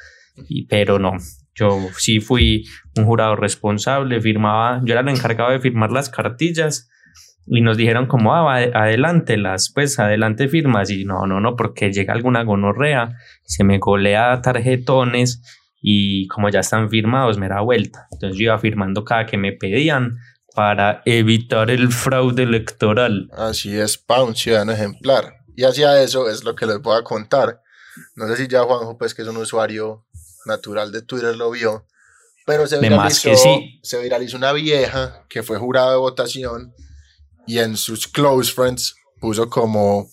Y, 0.47 0.67
pero 0.67 0.99
no, 0.99 1.13
yo 1.55 1.79
sí 1.97 2.19
fui 2.19 2.65
un 2.95 3.05
jurado 3.05 3.35
responsable, 3.35 4.21
firmaba, 4.21 4.81
yo 4.83 4.93
era 4.93 5.01
el 5.01 5.09
encargado 5.09 5.49
de 5.49 5.59
firmar 5.59 5.91
las 5.91 6.09
cartillas. 6.11 6.87
Y 7.47 7.61
nos 7.61 7.77
dijeron 7.77 8.07
como, 8.07 8.33
ah, 8.33 8.41
va, 8.41 8.57
adelántelas, 8.57 9.71
pues 9.73 9.99
adelante 9.99 10.47
firmas. 10.47 10.89
Y 10.89 11.05
no, 11.05 11.27
no, 11.27 11.39
no, 11.39 11.55
porque 11.55 11.91
llega 11.91 12.13
alguna 12.13 12.43
gonorrea 12.43 13.15
se 13.45 13.63
me 13.63 13.77
golea 13.77 14.41
tarjetones 14.41 15.41
y 15.81 16.27
como 16.27 16.49
ya 16.49 16.61
están 16.61 16.89
firmados 16.89 17.37
me 17.37 17.47
da 17.47 17.61
vuelta. 17.61 18.07
Entonces 18.11 18.37
yo 18.37 18.45
iba 18.45 18.57
firmando 18.57 19.05
cada 19.05 19.25
que 19.25 19.37
me 19.37 19.53
pedían 19.53 20.17
para 20.55 21.01
evitar 21.05 21.69
el 21.69 21.91
fraude 21.91 22.43
electoral. 22.43 23.29
Así 23.33 23.77
es, 23.77 23.97
pa' 23.97 24.23
un 24.23 24.35
ciudadano 24.35 24.71
ejemplar. 24.71 25.35
Y 25.55 25.63
hacia 25.63 26.01
eso 26.01 26.29
es 26.29 26.43
lo 26.43 26.55
que 26.55 26.65
les 26.65 26.81
voy 26.81 26.97
a 26.97 27.03
contar. 27.03 27.61
No 28.15 28.27
sé 28.27 28.35
si 28.35 28.47
ya 28.47 28.63
Juanjo, 28.63 28.97
pues 28.97 29.13
que 29.13 29.21
es 29.21 29.27
un 29.27 29.37
usuario 29.37 30.05
natural 30.45 30.91
de 30.91 31.01
Twitter, 31.01 31.35
lo 31.35 31.51
vio. 31.51 31.85
Pero 32.45 32.67
se 32.67 32.79
viralizó, 32.79 33.35
sí. 33.35 33.79
se 33.81 34.01
viralizó 34.01 34.37
una 34.37 34.53
vieja 34.53 35.25
que 35.29 35.43
fue 35.43 35.57
jurada 35.57 35.91
de 35.91 35.97
votación 35.97 36.73
y 37.47 37.59
en 37.59 37.77
sus 37.77 38.07
close 38.07 38.51
friends 38.51 38.95
puso 39.19 39.49
como, 39.49 40.09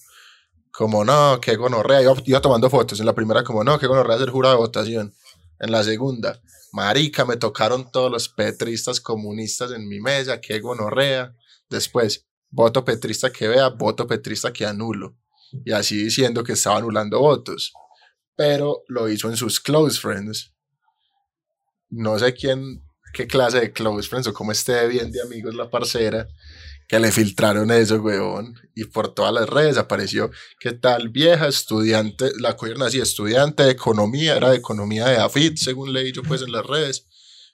como 0.70 1.04
no, 1.04 1.40
qué 1.40 1.56
gonorrea. 1.56 2.02
Iba, 2.02 2.14
iba 2.24 2.40
tomando 2.40 2.70
fotos. 2.70 3.00
En 3.00 3.06
la 3.06 3.14
primera, 3.14 3.42
como 3.44 3.64
no, 3.64 3.78
qué 3.78 3.86
gonorrea 3.86 4.18
ser 4.18 4.30
jurada 4.30 4.54
de 4.54 4.60
votación. 4.60 5.14
En 5.58 5.70
la 5.70 5.82
segunda, 5.82 6.40
marica, 6.72 7.24
me 7.24 7.36
tocaron 7.36 7.90
todos 7.90 8.10
los 8.10 8.28
petristas 8.28 9.00
comunistas 9.00 9.70
en 9.70 9.88
mi 9.88 10.00
mesa, 10.00 10.40
qué 10.40 10.60
gonorrea. 10.60 11.34
Después, 11.70 12.26
voto 12.50 12.84
petrista 12.84 13.30
que 13.30 13.48
vea, 13.48 13.68
voto 13.68 14.06
petrista 14.06 14.52
que 14.52 14.66
anulo. 14.66 15.16
Y 15.64 15.72
así 15.72 16.02
diciendo 16.02 16.42
que 16.42 16.52
estaba 16.52 16.78
anulando 16.78 17.20
votos. 17.20 17.72
Pero 18.34 18.82
lo 18.88 19.08
hizo 19.08 19.28
en 19.28 19.36
sus 19.36 19.60
close 19.60 20.00
friends. 20.00 20.52
No 21.90 22.18
sé 22.18 22.32
quién, 22.34 22.82
qué 23.12 23.26
clase 23.26 23.60
de 23.60 23.72
close 23.72 24.08
friends 24.08 24.26
o 24.26 24.32
cómo 24.32 24.52
esté 24.52 24.86
bien 24.88 25.12
de 25.12 25.20
amigos 25.20 25.54
la 25.54 25.70
parcera, 25.70 26.26
que 26.88 26.98
le 26.98 27.10
filtraron 27.10 27.70
eso, 27.70 27.96
weón. 27.96 28.54
Y 28.74 28.84
por 28.84 29.14
todas 29.14 29.32
las 29.32 29.48
redes 29.48 29.78
apareció 29.78 30.30
que 30.60 30.72
tal 30.72 31.08
vieja 31.08 31.48
estudiante, 31.48 32.30
la 32.38 32.56
cogieron 32.56 32.82
así, 32.82 33.00
estudiante 33.00 33.62
de 33.64 33.70
economía, 33.70 34.36
era 34.36 34.50
de 34.50 34.56
economía 34.56 35.06
de 35.08 35.16
AFIT, 35.16 35.56
según 35.56 35.92
leí 35.92 36.12
yo 36.12 36.22
pues 36.22 36.42
en 36.42 36.52
las 36.52 36.66
redes, 36.66 37.06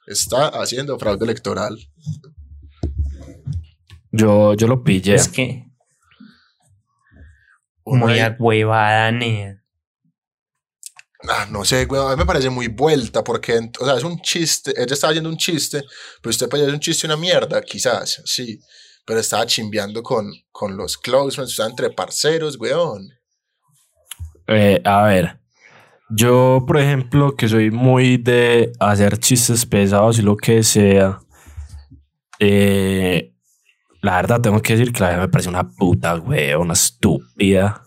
está 0.06 0.48
haciendo 0.48 0.98
fraude 0.98 1.24
electoral. 1.24 1.78
Yo, 4.10 4.54
yo 4.54 4.66
lo 4.66 4.82
pillé. 4.82 5.14
Es 5.14 5.28
que 5.28 5.68
muy 7.96 8.20
huevada, 8.38 9.10
nea. 9.12 9.62
Ah, 11.28 11.46
no 11.50 11.64
sé, 11.64 11.86
güey, 11.86 12.00
a 12.00 12.10
mí 12.10 12.16
me 12.16 12.26
parece 12.26 12.48
muy 12.48 12.68
vuelta 12.68 13.24
porque, 13.24 13.58
o 13.80 13.84
sea, 13.84 13.96
es 13.96 14.04
un 14.04 14.20
chiste, 14.20 14.72
ella 14.76 14.94
estaba 14.94 15.10
haciendo 15.10 15.28
un 15.28 15.36
chiste, 15.36 15.82
pero 16.22 16.30
usted 16.30 16.48
puede 16.48 16.62
hacer 16.62 16.74
un 16.74 16.80
chiste 16.80 17.06
una 17.06 17.16
mierda, 17.16 17.60
quizás, 17.60 18.22
sí, 18.24 18.60
pero 19.08 19.20
estaba 19.20 19.46
chimbeando 19.46 20.02
con, 20.02 20.30
con 20.52 20.76
los 20.76 20.98
close 20.98 21.34
friends, 21.34 21.52
estaba 21.52 21.70
entre 21.70 21.88
parceros, 21.88 22.58
weón. 22.60 23.08
Eh, 24.46 24.82
a 24.84 25.04
ver, 25.04 25.40
yo, 26.10 26.62
por 26.66 26.76
ejemplo, 26.76 27.34
que 27.34 27.48
soy 27.48 27.70
muy 27.70 28.18
de 28.18 28.70
hacer 28.78 29.16
chistes 29.16 29.64
pesados 29.64 30.18
y 30.18 30.22
lo 30.22 30.36
que 30.36 30.62
sea, 30.62 31.20
eh, 32.38 33.32
la 34.02 34.16
verdad 34.16 34.42
tengo 34.42 34.60
que 34.60 34.76
decir 34.76 34.92
que 34.92 35.00
la 35.00 35.08
verdad 35.08 35.22
me 35.22 35.28
parece 35.28 35.48
una 35.48 35.66
puta, 35.66 36.16
weón, 36.16 36.60
una 36.60 36.74
estúpida. 36.74 37.82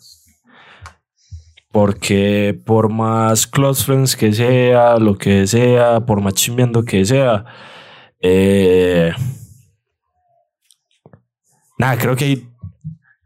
Porque 1.71 2.59
por 2.65 2.89
más 2.89 3.45
close 3.45 3.83
friends 3.83 4.15
que 4.15 4.33
sea, 4.33 4.97
lo 4.97 5.19
que 5.19 5.45
sea, 5.45 6.03
por 6.03 6.19
más 6.19 6.33
chimbeando 6.33 6.83
que 6.83 7.05
sea, 7.05 7.45
eh, 8.19 9.13
nada, 11.81 11.97
creo 11.97 12.15
que 12.15 12.25
hay 12.25 12.47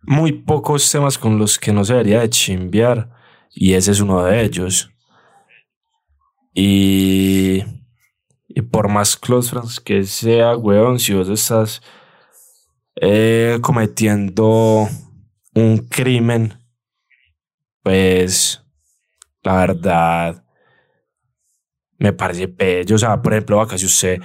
muy 0.03 0.31
pocos 0.31 0.89
temas 0.89 1.17
con 1.17 1.37
los 1.37 1.59
que 1.59 1.73
no 1.73 1.83
se 1.83 1.91
debería 1.91 2.21
de 2.21 2.29
chimbear 2.29 3.09
y 3.53 3.73
ese 3.73 3.91
es 3.91 3.99
uno 3.99 4.23
de 4.23 4.43
ellos. 4.43 4.89
Y, 6.53 7.65
y 8.47 8.61
por 8.61 8.87
más 8.87 9.17
close 9.17 9.49
friends 9.49 9.81
que 9.81 10.05
sea, 10.05 10.55
weón, 10.55 10.99
si 10.99 11.13
vos 11.13 11.27
estás 11.27 11.81
eh, 13.01 13.57
cometiendo 13.61 14.87
un 15.53 15.77
crimen, 15.89 16.53
pues 17.83 18.63
la 19.43 19.57
verdad 19.57 20.45
me 21.97 22.13
parece 22.13 22.47
bello. 22.47 22.95
O 22.95 22.99
sea, 22.99 23.21
por 23.21 23.33
ejemplo, 23.33 23.59
acá 23.59 23.77
si 23.77 23.85
usted, 23.85 24.21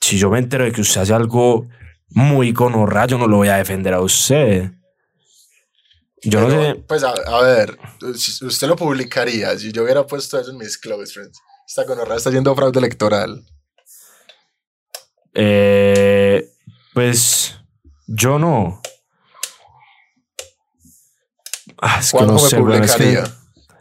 si 0.00 0.18
yo 0.18 0.30
me 0.30 0.38
entero 0.38 0.62
de 0.62 0.70
que 0.70 0.82
usted 0.82 1.00
hace 1.00 1.12
algo 1.12 1.66
muy 2.14 2.52
gonorra, 2.52 3.06
yo 3.06 3.18
no 3.18 3.26
lo 3.26 3.36
voy 3.38 3.48
a 3.48 3.56
defender 3.56 3.92
a 3.94 4.00
usted. 4.00 4.70
Yo 6.22 6.40
no 6.40 6.50
sé. 6.50 6.74
Pues 6.88 7.02
a, 7.04 7.10
a 7.10 7.42
ver, 7.42 7.78
usted 8.42 8.66
lo 8.66 8.76
publicaría 8.76 9.58
si 9.58 9.72
yo 9.72 9.82
hubiera 9.82 10.06
puesto 10.06 10.40
eso 10.40 10.50
en 10.50 10.56
mis 10.58 10.78
close 10.78 11.12
friends. 11.12 11.38
Esta 11.66 11.84
gonorrea 11.84 12.16
está 12.16 12.30
haciendo 12.30 12.54
fraude 12.54 12.78
electoral. 12.78 13.44
Eh, 15.34 16.48
pues 16.94 17.58
yo 18.06 18.38
no. 18.38 18.80
Ah, 21.80 21.98
es 22.00 22.10
que 22.10 22.16
¿Cuándo 22.16 22.34
no 22.34 22.40
me 22.40 22.40
sé, 22.40 22.46
es 22.46 22.52
que, 22.54 22.58
publicaría? 22.60 23.24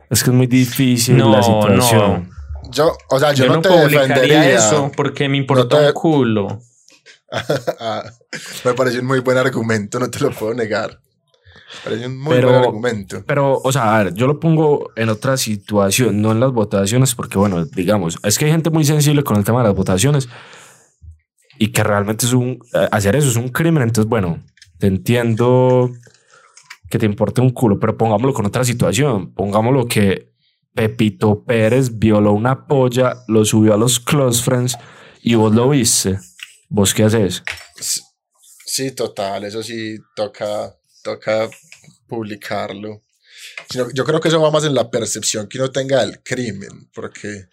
es 0.10 0.24
que 0.24 0.30
es 0.30 0.36
muy 0.36 0.48
difícil 0.48 1.18
No, 1.18 1.32
la 1.32 1.44
situación. 1.44 2.30
Yo, 2.72 2.98
o 3.10 3.20
sea, 3.20 3.34
yo, 3.34 3.46
Yo, 3.46 3.50
no, 3.52 3.56
no, 3.58 3.62
te 3.62 3.70
publicaría 3.70 4.06
defendería. 4.16 4.56
eso 4.56 4.92
porque 4.96 5.30
me 5.30 5.38
importa 5.38 5.80
te- 5.80 5.88
un 5.88 5.94
culo. 5.94 6.60
Me 8.66 8.74
parece 8.74 9.00
un 9.00 9.06
muy 9.06 9.20
buen 9.20 9.38
argumento, 9.38 10.00
no 10.00 10.10
te 10.10 10.20
lo 10.20 10.32
puedo 10.32 10.54
negar. 10.54 10.92
Me 10.92 11.90
parece 11.90 12.08
un 12.08 12.18
muy 12.20 12.36
Pero- 12.36 12.50
buen 12.50 12.64
argumento. 12.64 13.24
Pero, 13.26 13.60
o 13.64 13.72
sea, 13.72 13.96
a 13.96 14.04
ver, 14.04 14.14
yo 14.14 14.28
lo 14.28 14.40
pongo 14.40 14.92
en 14.96 15.10
otra 15.10 15.38
situación, 15.38 16.22
no 16.22 16.32
en 16.32 16.40
las 16.40 16.52
votaciones, 16.52 17.16
porque, 17.16 17.38
bueno, 17.38 17.66
digamos, 17.66 18.18
es 18.24 18.38
que 18.38 18.46
hay 18.46 18.52
gente 18.52 18.70
muy 18.70 18.86
sensible 18.86 19.24
con 19.24 19.38
el 19.38 19.44
tema 19.44 19.62
de 19.62 19.70
las 19.70 19.76
votaciones 19.76 20.30
y 21.58 21.68
que 21.70 21.84
realmente 21.84 22.26
es 22.26 22.34
un. 22.34 22.60
Hacer 22.92 23.16
eso 23.16 23.30
es 23.30 23.36
un 23.36 23.50
crimen. 23.50 23.84
Entonces, 23.84 24.10
bueno, 24.10 24.44
te 24.80 24.88
entiendo 24.88 25.90
que 26.90 27.00
te 27.00 27.06
importe 27.08 27.42
un 27.42 27.50
culo, 27.50 27.80
pero 27.80 27.98
pongámoslo 27.98 28.34
con 28.34 28.46
otra 28.46 28.64
situación. 28.64 29.34
Pongámoslo 29.34 29.88
que 29.88 30.32
Pepito 30.76 31.44
Pérez 31.44 31.98
violó 31.98 32.34
una 32.34 32.68
polla, 32.68 33.16
lo 33.28 33.46
subió 33.46 33.74
a 33.74 33.78
los 33.78 34.00
close 34.00 34.44
friends 34.44 34.78
y 35.22 35.36
vos 35.36 35.54
lo 35.56 35.70
viste. 35.70 36.20
¿Vos 36.76 36.92
qué 36.96 37.04
haces? 37.04 37.44
Sí, 38.66 38.92
total, 38.94 39.44
eso 39.44 39.62
sí 39.62 39.96
toca, 40.16 40.76
toca 41.04 41.48
publicarlo. 42.08 43.04
Sino- 43.70 43.92
yo 43.92 44.04
creo 44.04 44.20
que 44.20 44.30
eso 44.30 44.42
va 44.42 44.50
más 44.50 44.64
en 44.64 44.74
la 44.74 44.90
percepción 44.90 45.48
que 45.48 45.60
uno 45.60 45.70
tenga 45.72 46.04
del 46.04 46.24
crimen, 46.24 46.90
porque 46.92 47.46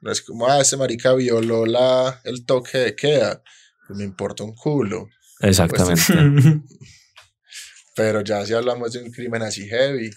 no 0.00 0.10
es 0.10 0.22
como, 0.22 0.46
ah, 0.48 0.58
ese 0.60 0.78
marica 0.78 1.12
violó 1.12 1.66
la, 1.66 2.22
el 2.24 2.46
toque 2.46 2.78
de 2.78 2.96
queda, 2.96 3.42
pues 3.86 3.98
me 3.98 4.04
importa 4.04 4.42
un 4.42 4.54
culo. 4.54 5.06
Exactamente. 5.40 6.02
Pero 7.94 8.22
ya 8.22 8.46
si 8.46 8.54
hablamos 8.54 8.92
de 8.94 9.02
un 9.02 9.10
crimen 9.10 9.42
así 9.42 9.68
heavy, 9.68 10.10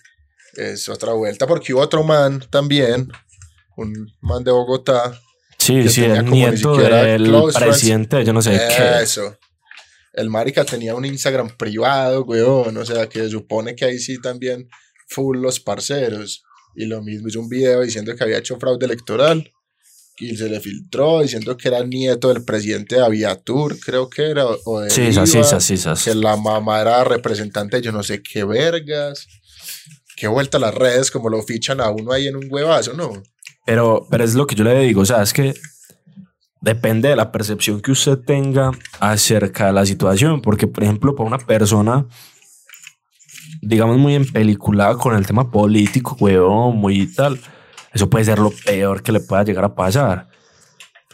es 0.54 0.88
otra 0.88 1.12
vuelta, 1.12 1.46
porque 1.46 1.74
hubo 1.74 1.82
otro 1.82 2.04
man 2.06 2.40
también, 2.50 3.12
un 3.76 4.10
man 4.22 4.46
de 4.46 4.52
Bogotá, 4.52 5.20
Sí, 5.66 5.82
que 5.82 5.90
sí, 5.90 6.02
tenía 6.02 6.20
el 6.20 6.26
como 6.26 6.36
nieto 6.36 6.78
del 6.78 7.34
presidente, 7.54 8.24
yo 8.24 8.34
no 8.34 8.42
sé 8.42 8.52
qué. 8.52 9.02
Eso. 9.02 9.36
El 10.14 10.30
marica 10.30 10.64
tenía 10.64 10.94
un 10.96 11.06
Instagram 11.06 11.50
privado, 11.58 12.24
weón. 12.24 12.78
O 12.78 12.86
sea, 12.86 13.08
que 13.08 13.20
se 13.20 13.30
supone 13.30 13.76
que 13.76 13.86
ahí 13.86 14.00
sí 14.00 14.22
también 14.22 14.70
full 15.08 15.40
los 15.40 15.60
parceros. 15.60 16.44
Y 16.76 16.86
lo 16.86 17.02
mismo 17.02 17.28
hizo 17.28 17.40
un 17.40 17.50
video 17.50 17.82
diciendo 17.82 18.16
que 18.16 18.24
había 18.24 18.38
hecho 18.38 18.58
fraude 18.58 18.86
electoral. 18.86 19.52
Y 20.18 20.38
se 20.38 20.48
le 20.48 20.62
filtró 20.62 21.22
diciendo 21.22 21.58
que 21.58 21.68
era 21.68 21.84
nieto 21.84 22.30
del 22.34 22.46
presidente 22.46 22.96
de 22.96 23.04
Aviatur, 23.04 23.78
creo 23.80 24.10
que 24.10 24.30
era. 24.30 24.46
O 24.46 24.80
de 24.80 24.90
Sí, 24.90 25.02
esas, 25.08 25.30
sí, 25.64 25.78
sí. 25.78 25.90
Que 26.06 26.16
la 26.16 26.38
mamá 26.38 26.80
era 26.80 27.04
representante 27.04 27.78
de 27.78 27.84
yo 27.84 27.92
no 27.92 28.04
sé 28.04 28.22
qué 28.22 28.46
vergas. 28.46 29.28
Qué 30.16 30.28
vuelta 30.28 30.58
a 30.58 30.62
las 30.62 30.74
redes, 30.74 31.12
como 31.12 31.30
lo 31.30 31.42
fichan 31.42 31.82
a 31.82 31.90
uno 31.90 32.14
ahí 32.14 32.28
en 32.28 32.38
un 32.38 32.48
huevazo, 32.50 32.94
¿no? 32.94 33.22
Pero, 33.66 34.06
pero 34.10 34.24
es 34.24 34.36
lo 34.36 34.48
que 34.48 34.56
yo 34.56 34.64
le 34.64 34.80
digo, 34.80 35.02
o 35.02 35.06
sea, 35.06 35.24
es 35.24 35.34
que 35.34 35.54
depende 36.66 37.10
de 37.10 37.16
la 37.16 37.32
percepción 37.32 37.80
que 37.80 37.92
usted 37.92 38.18
tenga 38.18 38.72
acerca 39.00 39.68
de 39.68 39.74
la 39.74 39.86
situación, 39.86 40.42
porque, 40.42 40.66
por 40.66 40.84
ejemplo, 40.84 41.16
para 41.16 41.28
una 41.28 41.38
persona, 41.38 42.08
digamos, 43.62 43.98
muy 43.98 44.16
empeliculada 44.16 44.96
con 44.98 45.16
el 45.16 45.28
tema 45.28 45.52
político, 45.52 46.18
huevón, 46.20 46.78
muy 46.78 47.08
tal, 47.08 47.40
eso 47.94 48.10
puede 48.10 48.26
ser 48.26 48.40
lo 48.40 48.52
peor 48.66 49.04
que 49.04 49.12
le 49.12 49.20
pueda 49.20 49.44
llegar 49.44 49.64
a 49.64 49.76
pasar. 49.76 50.28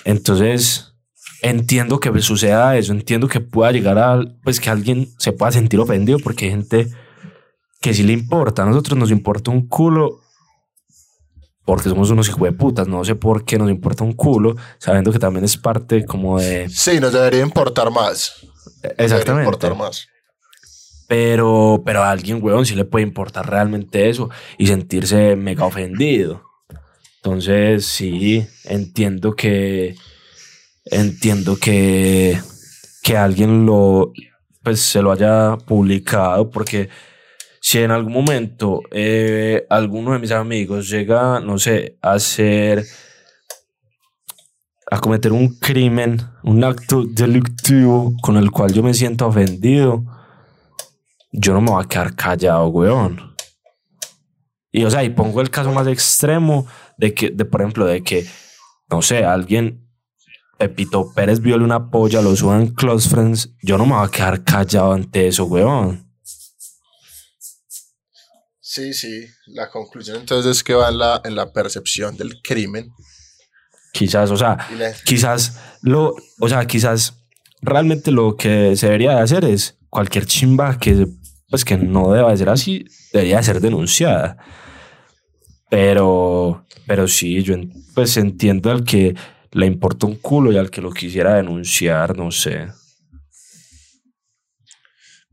Entonces, 0.06 0.94
entiendo 1.42 2.00
que 2.00 2.18
suceda 2.22 2.78
eso, 2.78 2.94
entiendo 2.94 3.28
que 3.28 3.42
pueda 3.42 3.74
llegar 3.74 4.00
a, 4.00 4.22
pues, 4.44 4.60
que 4.60 4.70
alguien 4.70 5.10
se 5.18 5.34
pueda 5.34 5.52
sentir 5.52 5.82
ofendido, 5.82 6.18
porque 6.20 6.46
hay 6.46 6.52
gente 6.52 6.88
que 7.82 7.94
sí 7.94 8.04
le 8.04 8.14
importa, 8.14 8.64
a 8.64 8.66
nosotros 8.66 8.98
nos 8.98 9.12
importa 9.12 9.52
un 9.52 9.68
culo 9.68 10.20
porque 11.71 11.88
somos 11.88 12.12
unos 12.12 12.27
hijos 12.27 12.41
de 12.41 12.51
putas, 12.51 12.86
no 12.86 13.01
sé 13.05 13.15
por 13.15 13.45
qué 13.45 13.57
nos 13.57 13.69
importa 13.69 14.03
un 14.03 14.12
culo, 14.12 14.57
sabiendo 14.77 15.10
que 15.10 15.19
también 15.19 15.45
es 15.45 15.55
parte 15.55 16.03
como 16.03 16.38
de... 16.38 16.67
Sí, 16.67 16.99
nos 16.99 17.13
debería 17.13 17.39
importar 17.41 17.89
más. 17.89 18.45
Debería 18.81 19.05
Exactamente. 19.05 19.45
importar 19.45 19.77
más. 19.77 20.10
Pero, 21.07 21.81
pero 21.86 22.03
a 22.03 22.12
alguien, 22.12 22.43
weón, 22.43 22.65
sí 22.65 22.75
le 22.75 22.84
puede 22.84 23.03
importar 23.03 23.49
realmente 23.49 24.10
eso 24.10 24.29
y 24.57 24.67
sentirse 24.67 25.38
mega 25.38 25.63
ofendido. 25.63 26.43
Entonces, 27.23 27.86
sí, 27.86 28.45
entiendo 28.65 29.34
que... 29.34 29.95
Entiendo 30.84 31.55
que... 31.55 32.38
Que 33.01 33.15
alguien 33.15 33.65
lo... 33.65 34.12
Pues 34.62 34.81
se 34.81 35.01
lo 35.01 35.13
haya 35.13 35.55
publicado 35.65 36.49
porque 36.49 36.89
si 37.71 37.79
en 37.79 37.91
algún 37.91 38.12
momento 38.12 38.81
eh, 38.91 39.65
alguno 39.69 40.12
de 40.12 40.19
mis 40.19 40.31
amigos 40.31 40.89
llega, 40.89 41.39
no 41.39 41.57
sé, 41.57 41.97
a 42.01 42.15
hacer, 42.15 42.84
a 44.91 44.99
cometer 44.99 45.31
un 45.31 45.57
crimen, 45.57 46.21
un 46.43 46.65
acto 46.65 47.05
delictivo 47.05 48.13
con 48.21 48.36
el 48.36 48.51
cual 48.51 48.73
yo 48.73 48.84
me 48.84 48.93
siento 48.93 49.25
ofendido, 49.25 50.03
yo 51.31 51.53
no 51.53 51.62
me 51.62 51.71
voy 51.71 51.81
a 51.81 51.88
quedar 51.88 52.13
callado, 52.13 52.67
weón. 52.67 53.38
Y 54.73 54.84
o 54.84 54.91
sea, 54.91 55.05
y 55.05 55.10
pongo 55.12 55.39
el 55.39 55.49
caso 55.49 55.71
más 55.71 55.88
extremo 55.88 56.67
de 56.97 57.13
que, 57.13 57.29
de 57.29 57.45
por 57.45 57.62
ejemplo, 57.62 57.86
de 57.86 58.03
que, 58.03 58.25
no 58.89 59.01
sé, 59.01 59.23
alguien, 59.23 59.88
Pepito 60.57 61.13
Pérez 61.13 61.39
viole 61.39 61.63
una 61.63 61.89
polla, 61.89 62.21
lo 62.21 62.36
suba 62.36 62.60
en 62.60 62.74
Close 62.74 63.07
Friends, 63.07 63.55
yo 63.63 63.78
no 63.78 63.86
me 63.86 63.93
voy 63.93 64.05
a 64.05 64.11
quedar 64.11 64.43
callado 64.43 64.91
ante 64.91 65.28
eso, 65.28 65.45
weón. 65.45 66.11
Sí, 68.74 68.93
sí. 68.93 69.26
La 69.47 69.69
conclusión 69.69 70.15
entonces 70.22 70.49
es 70.57 70.63
que 70.63 70.74
va 70.74 70.88
en 70.88 70.97
la, 70.97 71.22
en 71.26 71.36
la 71.36 71.51
percepción 71.51 72.15
del 72.15 72.41
crimen. 72.41 72.89
Quizás, 73.91 74.32
o 74.32 74.38
sea, 74.38 74.57
la- 74.78 74.93
quizás 75.03 75.59
lo, 75.82 76.15
o 76.39 76.47
sea, 76.47 76.65
quizás 76.65 77.15
realmente 77.61 78.11
lo 78.11 78.38
que 78.38 78.78
se 78.78 78.86
debería 78.86 79.15
de 79.15 79.22
hacer 79.24 79.43
es 79.43 79.78
cualquier 79.89 80.26
chimba 80.26 80.80
que 80.80 81.05
pues 81.49 81.65
que 81.65 81.76
no 81.76 82.13
deba 82.13 82.32
de 82.32 82.38
ser 82.38 82.47
así, 82.47 82.86
debería 83.11 83.38
de 83.38 83.43
ser 83.43 83.59
denunciada. 83.59 84.38
Pero, 85.69 86.65
pero 86.88 87.09
sí, 87.09 87.43
yo 87.43 87.55
pues 87.93 88.15
entiendo 88.15 88.72
al 88.72 88.86
que 88.86 89.15
le 89.51 89.65
importa 89.65 90.05
un 90.07 90.15
culo 90.15 90.53
y 90.53 90.57
al 90.57 90.69
que 90.72 90.80
lo 90.82 90.91
quisiera 90.91 91.36
denunciar, 91.36 92.17
no 92.17 92.32
sé. 92.32 92.67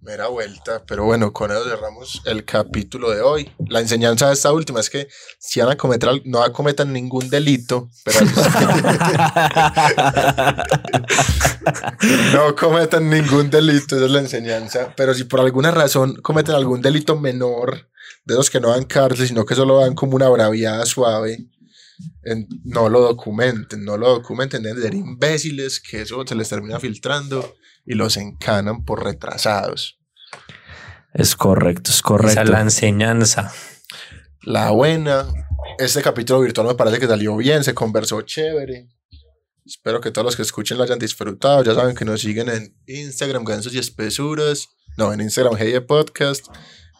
Mera 0.08 0.28
vuelta, 0.28 0.82
pero 0.86 1.04
bueno, 1.04 1.34
con 1.34 1.50
eso 1.50 1.64
cerramos 1.64 2.22
el 2.24 2.46
capítulo 2.46 3.10
de 3.10 3.20
hoy. 3.20 3.50
La 3.68 3.80
enseñanza 3.80 4.28
de 4.28 4.32
esta 4.32 4.50
última 4.54 4.80
es 4.80 4.88
que 4.88 5.06
si 5.38 5.60
van 5.60 5.68
a 5.68 5.76
cometer, 5.76 6.08
no 6.24 6.50
cometan 6.50 6.94
ningún 6.94 7.28
delito, 7.28 7.90
pero 8.06 8.20
no 12.32 12.56
cometan 12.56 13.10
ningún 13.10 13.50
delito, 13.50 13.96
esa 13.96 14.06
es 14.06 14.10
la 14.10 14.20
enseñanza. 14.20 14.94
Pero 14.96 15.12
si 15.12 15.24
por 15.24 15.40
alguna 15.40 15.72
razón 15.72 16.14
cometen 16.22 16.54
algún 16.54 16.80
delito 16.80 17.20
menor, 17.20 17.90
de 18.24 18.32
esos 18.32 18.48
que 18.48 18.60
no 18.60 18.70
dan 18.70 18.84
cárcel, 18.84 19.28
sino 19.28 19.44
que 19.44 19.54
solo 19.54 19.80
dan 19.80 19.94
como 19.94 20.16
una 20.16 20.30
braviada 20.30 20.86
suave, 20.86 21.36
en- 22.22 22.48
no 22.64 22.88
lo 22.88 23.02
documenten, 23.02 23.84
no 23.84 23.98
lo 23.98 24.08
documenten, 24.08 24.62
deben 24.62 24.78
de 24.78 24.82
ser 24.84 24.94
imbéciles, 24.94 25.80
que 25.80 26.00
eso 26.00 26.24
se 26.26 26.34
les 26.34 26.48
termina 26.48 26.80
filtrando 26.80 27.56
y 27.88 27.94
los 27.94 28.18
encanan 28.18 28.84
por 28.84 29.02
retrasados. 29.02 29.98
Es 31.14 31.34
correcto, 31.34 31.90
es 31.90 31.96
Esa 31.96 32.02
correcto. 32.02 32.42
es 32.42 32.48
la 32.50 32.60
enseñanza. 32.60 33.50
La 34.42 34.70
buena, 34.72 35.26
este 35.78 36.02
capítulo 36.02 36.40
virtual 36.40 36.66
me 36.66 36.74
parece 36.74 36.98
que 36.98 37.06
salió 37.06 37.34
bien, 37.38 37.64
se 37.64 37.72
conversó 37.72 38.20
chévere. 38.20 38.88
Espero 39.64 40.02
que 40.02 40.10
todos 40.10 40.26
los 40.26 40.36
que 40.36 40.42
escuchen 40.42 40.76
lo 40.76 40.84
hayan 40.84 40.98
disfrutado. 40.98 41.64
Ya 41.64 41.74
saben 41.74 41.96
que 41.96 42.04
nos 42.04 42.20
siguen 42.20 42.50
en 42.50 42.76
Instagram, 42.86 43.44
Gansos 43.44 43.74
y 43.74 43.78
Espesuras. 43.78 44.68
No, 44.98 45.12
en 45.12 45.22
Instagram, 45.22 45.54
Hey 45.58 45.80
Podcast. 45.80 46.46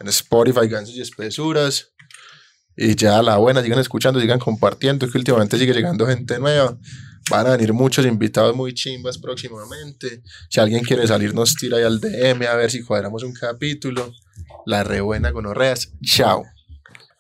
En 0.01 0.09
Spotify, 0.09 0.69
Gansos 0.69 0.95
y 0.95 1.03
Espesuras. 1.03 1.93
Y 2.77 2.95
ya 2.95 3.23
la 3.23 3.37
buena, 3.37 3.63
sigan 3.63 3.79
escuchando, 3.79 4.21
sigan 4.21 4.39
compartiendo, 4.39 5.11
que 5.11 5.19
últimamente 5.19 5.59
sigue 5.59 5.75
llegando 5.75 6.07
gente 6.07 6.39
nueva. 6.39 6.79
Van 7.31 7.47
a 7.47 7.51
venir 7.51 7.73
muchos 7.73 8.07
invitados 8.07 8.55
muy 8.55 8.73
chimbas 8.75 9.19
próximamente. 9.19 10.23
Si 10.49 10.61
alguien 10.61 10.85
quiere 10.85 11.07
salir, 11.07 11.35
nos 11.35 11.55
tira 11.55 11.79
ahí 11.79 11.85
al 11.85 12.01
DM 12.01 12.47
a 12.47 12.55
ver 12.55 12.71
si 12.71 12.83
cuadramos 12.83 13.23
un 13.23 13.33
capítulo. 13.33 14.13
La 14.67 14.85
re 14.85 15.01
buena 15.01 15.33
con 15.33 15.47
Orreas. 15.47 15.93
Chao. 16.03 16.45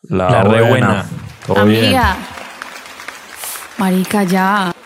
La 0.03 0.43
re 0.43 0.63
buena. 0.63 1.07
Todo 1.47 1.65
bien. 1.65 1.85
Amiga. 1.85 2.17
Marica, 3.79 4.25
ya. 4.25 4.78